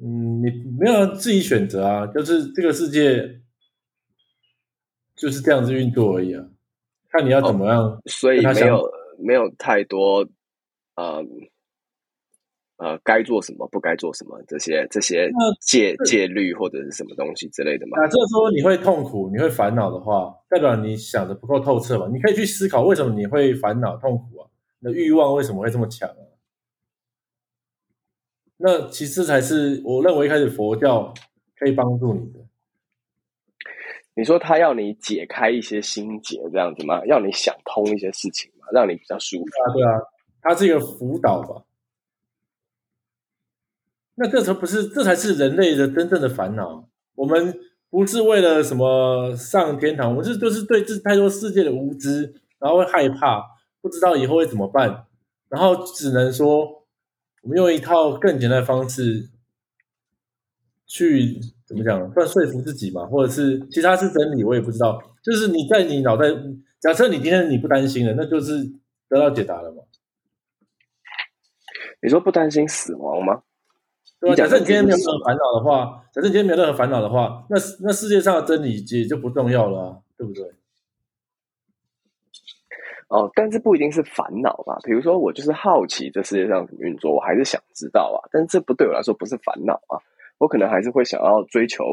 [0.00, 3.42] 嗯，你没有自己选择啊，就是这个世界
[5.14, 6.44] 就是这样子运作而已啊，
[7.08, 8.02] 看你要怎么样。
[8.06, 8.90] 所以没有
[9.20, 10.26] 没有太多
[10.96, 11.24] 呃
[12.76, 17.98] 呃该做什么不该做什么这些这些戒戒律或者是什么东西之类的嘛。
[18.02, 22.08] 假设说你会痛苦，你会烦恼的话，代表你想的不够透彻嘛？
[22.12, 24.50] 你可以去思考为什么你会烦恼痛苦啊？
[24.80, 26.22] 你的欲望为什么会这么强啊？
[28.56, 31.12] 那其实才是我认为一开始佛教
[31.56, 32.40] 可以帮助你的。
[34.16, 37.04] 你说他要你解开一些心结这样子吗？
[37.06, 38.66] 要你想通一些事情吗？
[38.72, 39.74] 让你比较舒服啊？
[39.74, 40.00] 对啊，
[40.40, 41.64] 它是一个辅导吧？
[44.16, 46.88] 那这才不是，这才是人类的真正的烦恼。
[47.14, 47.54] 我们
[47.90, 53.42] 不是为了什么上天堂，我们是就是对这太多世界的无知，然后会害怕，
[53.80, 55.06] 不知道以后会怎么办。
[55.48, 56.64] 然后只能说
[57.42, 59.30] 我们用一套更简单的方式
[60.86, 65.00] 去怎么讲，算说服自己嘛，或者是其他是真理，我也不知道。
[65.22, 66.26] 就是你在你脑袋，
[66.80, 68.64] 假设你今天你不担心了，那就是
[69.08, 69.82] 得到解答了嘛。
[72.02, 73.42] 你说不担心死亡吗？
[74.24, 74.36] 对吧？
[74.36, 80.44] 假设你今天没有任何烦恼的话，假设你今天没有任何烦恼的话，那那世界上的真理也就不重要了，对不对？
[83.08, 84.78] 哦，但是不一定是烦恼吧？
[84.82, 88.18] 比如说，我就是好奇这世界上怎么运作，我还是想知道啊。
[88.32, 90.00] 但是这不对我来说不是烦恼啊，
[90.38, 91.84] 我可能还是会想要追求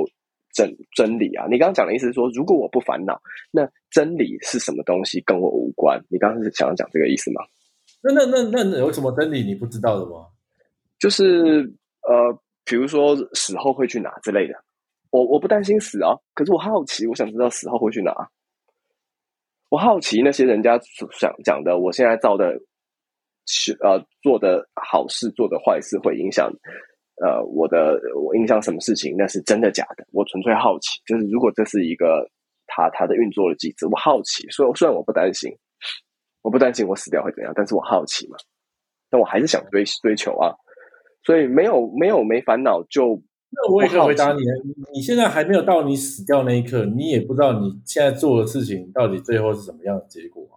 [0.53, 1.45] 真真理啊。
[1.49, 3.21] 你刚刚讲的意思是说，如果我不烦恼，
[3.51, 6.01] 那真理是什么东西跟我无关？
[6.09, 7.41] 你刚刚是想要讲这个意思吗？
[8.01, 10.25] 那那那那有什么真理你不知道的吗？
[10.97, 11.71] 就是
[12.07, 14.53] 呃，比如说死后会去哪之类的。
[15.11, 18.15] 我我不担心死啊，可是我好奇，我想知道死后会去哪。
[19.69, 20.79] 我好奇那些人家
[21.11, 22.57] 想讲的，我现在造的，
[23.45, 26.49] 是呃，做的好事，做的坏事，会影响，
[27.21, 29.15] 呃，我的我影响什么事情？
[29.17, 30.05] 那是真的假的？
[30.11, 32.25] 我纯粹好奇，就是如果这是一个
[32.67, 34.47] 他他的运作的机制，我好奇。
[34.49, 35.49] 所以虽然我不担心，
[36.41, 38.37] 我不担心我死掉会怎样，但是我好奇嘛，
[39.09, 40.55] 但我还是想追追求啊。
[41.23, 43.21] 所以没有没有没烦恼就。
[43.53, 44.39] 那我也可以回答你，
[44.93, 50.47] 你现在还没有到你死掉那一刻，你也不知道你现在做的事情到底最后是什么样的结果。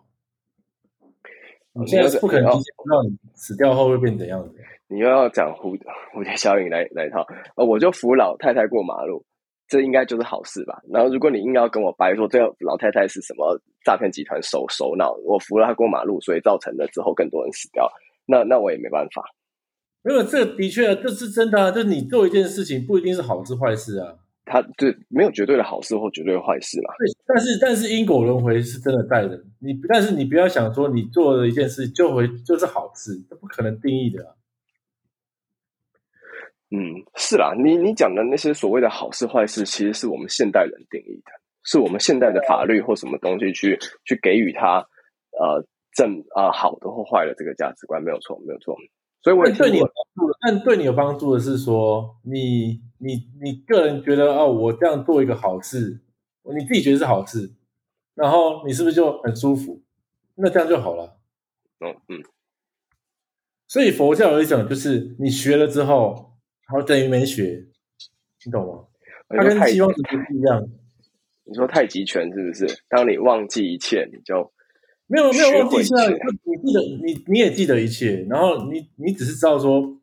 [1.73, 4.49] 你现在是不可能知道你死掉后会变怎样的。
[4.87, 5.77] 你又要讲蝴
[6.15, 9.25] 蝴蝶效应来来套，呃，我就扶老太太过马路，
[9.67, 10.81] 这应该就是好事吧？
[10.89, 17.91] 然后如果你硬要跟我掰说这个老太太是什么诈骗集团首首脑，我扶了她过马路，所以造成了之后更多人死掉，
[18.25, 19.25] 那那我也没办法。
[20.05, 21.71] 没有，这的确这是真的啊！
[21.71, 24.15] 就是你做一件事情，不一定是好事坏事啊。
[24.45, 26.93] 它对没有绝对的好事或绝对的坏事嘛？
[26.99, 29.43] 对，但是但是因果轮回是真的在的。
[29.61, 34.37] 你但是你不要想说你做了一件事就会就是好事，这不可能定义的。
[36.71, 41.33] 嗯，是啦，你你讲的那些所谓的好事坏事，其实是我们现代人定义的，
[41.63, 44.87] 是我们现代的法律或什么东西去去给予他
[45.41, 45.65] 呃
[45.97, 48.77] 正啊好的或坏的这个价值观，没有错，没有错。
[49.25, 56.03] 所以，我对你有帮助的，但对你有帮助的是说，你你你个人觉得哦，我这样做一个好事，
[56.55, 57.55] 你自己觉得是好事，
[58.15, 59.83] 然后你是不是就很舒服？
[60.35, 61.17] 那这样就好了。
[61.81, 62.23] 嗯嗯。
[63.67, 66.35] 所以佛教有一种，就是你学了之后，
[66.67, 67.67] 好等于没学，
[68.45, 68.85] 你懂吗？
[69.29, 70.69] 它跟希望值不一样。
[71.45, 72.85] 你说太极拳是不是？
[72.89, 74.53] 当你忘记一切，你就。
[75.07, 79.99] 没有没有忘记，现在你记得你你也记得一切，然后你你只是知道说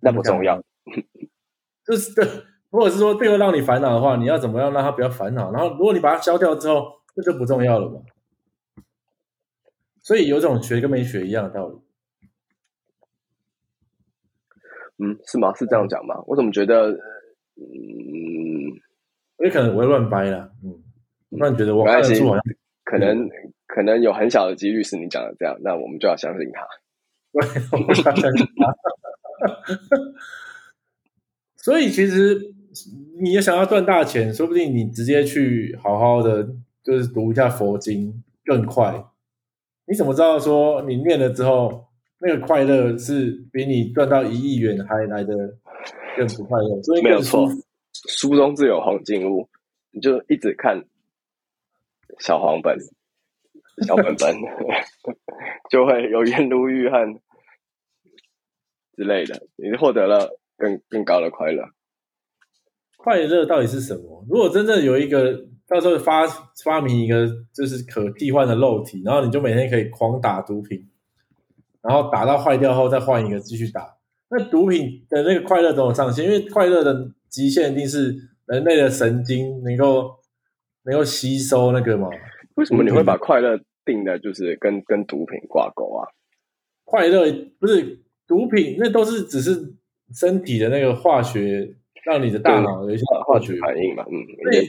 [0.00, 0.62] 那不重要，
[1.84, 2.24] 就是对，
[2.70, 5.50] 如果是说这个让你烦恼的话，你要怎么样让他不要烦恼？
[5.52, 8.00] 然后如果你把它消掉之后，这就不重要了嘛。
[10.00, 11.78] 所以有种学跟没学一样的道理。
[14.98, 15.54] 嗯，是吗？
[15.54, 16.22] 是这样讲吗？
[16.26, 16.90] 我怎么觉得，
[17.56, 18.78] 嗯，
[19.38, 20.52] 也可能我会乱掰了。
[20.62, 20.82] 嗯，
[21.30, 22.42] 我突然觉得我看得出好像
[22.84, 23.28] 可能。
[23.66, 26.66] 可能有很小的几率是你讲的这样，那我们就要相信他。
[27.32, 27.46] 对，
[27.94, 28.74] 相信他。
[31.56, 32.52] 所以其实
[33.20, 36.46] 你也想要赚大钱，说不定你直接去好好的
[36.82, 39.04] 就是读一下佛经更快。
[39.86, 41.86] 你怎么知道说你念了之后
[42.18, 45.34] 那个快乐是比你赚到一亿元还来的
[46.16, 46.82] 更不快乐？
[46.82, 47.48] 所以没有错，
[48.08, 49.48] 书中自有黄金屋，
[49.90, 50.84] 你就一直看
[52.18, 52.78] 小黄本。
[53.86, 54.36] 小本本
[55.70, 57.04] 就会有颜如玉和
[58.96, 61.64] 之类的，你获得了更更高的快乐。
[62.96, 64.24] 快乐到底是什么？
[64.30, 66.26] 如果真正有一个到时候发
[66.64, 70.88] 发明一个就是可替换的肉体，然后你就每天可以狂打毒品，
[71.82, 73.96] 然后打到坏掉后再换一个继续打，
[74.30, 76.24] 那毒品的那个快乐怎么上限？
[76.24, 78.14] 因为快乐的极限一定是
[78.46, 80.20] 人类的神经能够
[80.84, 82.08] 能够吸收那个嘛。
[82.54, 86.08] 为什么你会把快乐定的就是跟跟毒品挂钩啊？
[86.84, 89.74] 快乐不是毒品，那都是只是
[90.14, 91.74] 身体的那个化学，
[92.04, 94.04] 让你的大脑有一些化学反应嘛。
[94.06, 94.12] 嗯，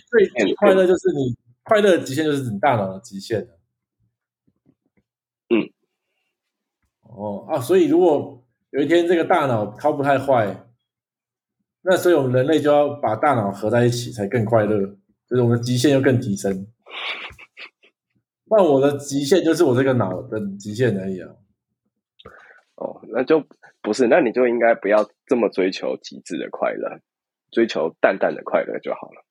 [0.10, 3.48] 最最快乐就是你快乐的极限就是你大脑的极限
[5.50, 5.70] 嗯，
[7.02, 10.66] 哦啊，所以如果有一天这个大脑它不太坏，
[11.82, 14.80] 那所以我们人类就要把大脑合在一起才更快乐，
[15.30, 16.66] 就是我们的极限又更提升。
[18.48, 21.30] 那我的极限就是我这个脑的极限而已啊！
[22.76, 23.44] 哦，那就
[23.82, 27.00] 不是，那你就应该不要这么追求极致的快乐，
[27.52, 29.26] 追求淡淡的快乐就好了。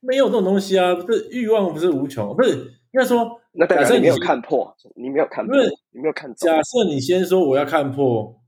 [0.00, 0.94] 没有这种东西啊！
[0.94, 2.50] 这欲望不是无穷，不是
[2.92, 5.56] 应该说，那代假设表你没有看破，你没有看破
[5.90, 6.34] 你没有看。
[6.34, 8.40] 假设你先说我要看破，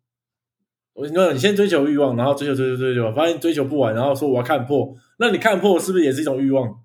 [0.95, 6.83] 我你说，你先追求欲望，然后追求追求追求，发现追求不完，然后说我要看破，那你看破是不是也是一种欲望？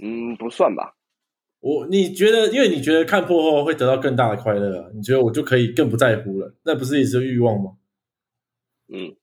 [0.00, 0.94] 嗯，不算吧？
[1.68, 7.72] 我你觉得，因为你觉得看破后会得到更大的快乐啊，你觉得我就可以更不在乎了，那不是也是欲望吗？
[8.88, 9.14] 嗯，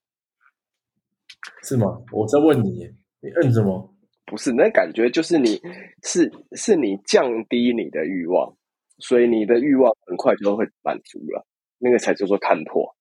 [1.63, 2.03] 是吗？
[2.11, 2.87] 我在问你，
[3.19, 3.91] 你摁什么？
[4.27, 5.59] 不是，那感觉就是你
[6.03, 8.55] 是是你降低你的欲望，
[8.99, 11.47] 所以你的欲望很快就会满足了，
[11.79, 12.95] 那个才叫做看破。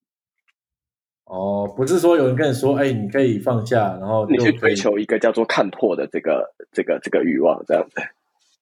[1.24, 8.01] 哦，不是说有人跟你说，哎，你可以放下，然后你去追求一个叫做看破的这个这个这个欲望，这样子。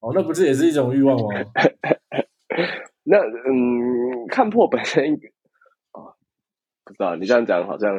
[0.03, 1.28] 哦，那不是也是一种欲望吗？
[3.05, 5.14] 那嗯，看破本身
[5.92, 6.11] 啊，
[6.84, 7.98] 不知道你这样讲好像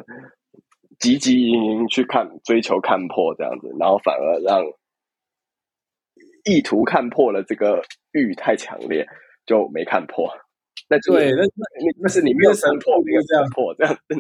[1.00, 4.64] 汲汲营营去看追求看破这样子，然后反而让
[6.44, 7.82] 意图看破了这个
[8.12, 9.08] 欲太强烈，
[9.46, 10.30] 就没看破。
[10.90, 14.16] 那就是对，那那你那是你没有那神看破那个不是这样破这样子，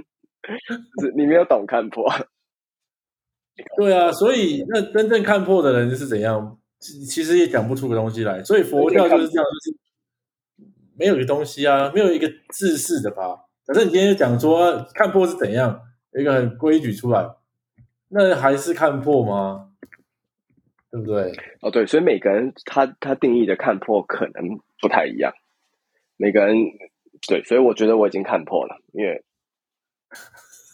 [0.97, 2.09] 就是你没有懂看破。
[3.77, 6.57] 对啊，所以那真正看破的人是怎样？
[6.83, 8.43] 其其实也讲不出个东西来。
[8.43, 10.67] 所以佛教就是这样，就是
[10.97, 13.45] 没有一个东西啊，没有一个自式的吧。
[13.65, 15.81] 假设你今天讲说啊看破是怎样，
[16.11, 17.25] 有一个很规矩出来，
[18.09, 19.69] 那还是看破吗？
[20.91, 21.33] 对不对？
[21.61, 25.33] 哦，对，所以每个人他他定义的看破可能不太一样，
[26.17, 26.55] 每个人
[27.27, 29.23] 对，所以我觉得我已经看破了，因为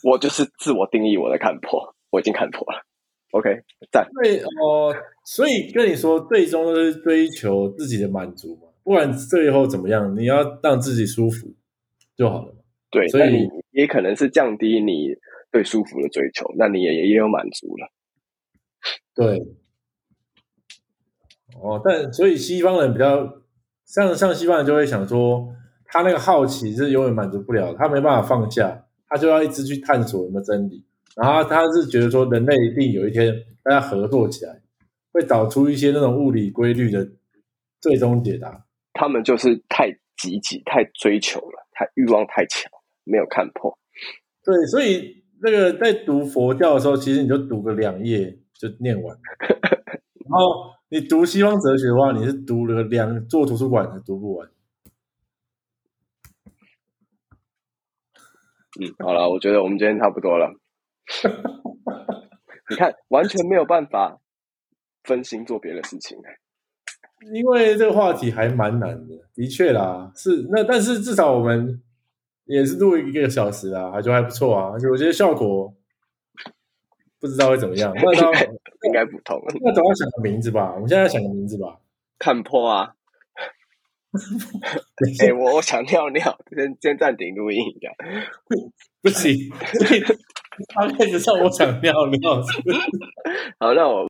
[0.04, 2.84] 我就是自我定义我的看破，我已经看破了。
[3.32, 3.50] OK，
[3.92, 4.10] 赞。
[4.22, 11.54] 对哦，所以跟你说，最终都是追求自己的满足嘛，不管最后怎么样，你要让自己舒服
[12.16, 12.56] 就好了。
[12.90, 15.10] 对，所以你也可能是降低你
[15.52, 17.92] 对舒服的追求，那你也也有满足了。
[19.14, 19.38] 对，
[21.62, 23.42] 哦，但所以西方人比较
[23.86, 25.54] 像像西方人就会想说，
[25.86, 30.84] 他那个好奇是永远满足不了的，他没办法放下，他就要一直去探索有没有真理。
[31.16, 33.34] 然后他是觉得说，人类一定有一天
[33.64, 34.62] 大家合作起来，
[35.12, 37.10] 会找出一些那种物理规律的
[37.82, 38.66] 最终解答。
[38.94, 42.72] 他们就是太积极、太追求了，太欲望太强，
[43.04, 43.78] 没有看破。
[44.44, 49.18] 对，所以那个在读佛教的时候，其实你就读个两页就念完。
[49.50, 54.50] 然后你读西方哲学的话，你是读了两座图书馆还读不完。
[58.80, 60.54] 嗯，好了，我觉得我们今天差不多了。
[62.70, 64.20] 你看，完全没有办法
[65.04, 66.18] 分心做别的事情。
[67.34, 71.82] 因为这个话题还蛮难的，的确啦，是那但是至少我们
[72.46, 75.74] 也是录一个小时啊，还就还不错啊，而且我觉得效果
[77.20, 77.92] 不知道会怎么样。
[77.96, 78.32] 那到
[78.84, 79.42] 应该不同。
[79.62, 81.80] 那总要想个名字吧，我们现在要想个名字吧。
[82.18, 82.96] 看破啊！
[85.22, 87.92] 哎、我我想尿尿，先先暂停录音一下。
[89.02, 89.52] 不行，
[90.68, 92.42] 他开始向我想尿尿，
[93.60, 94.09] 好，那我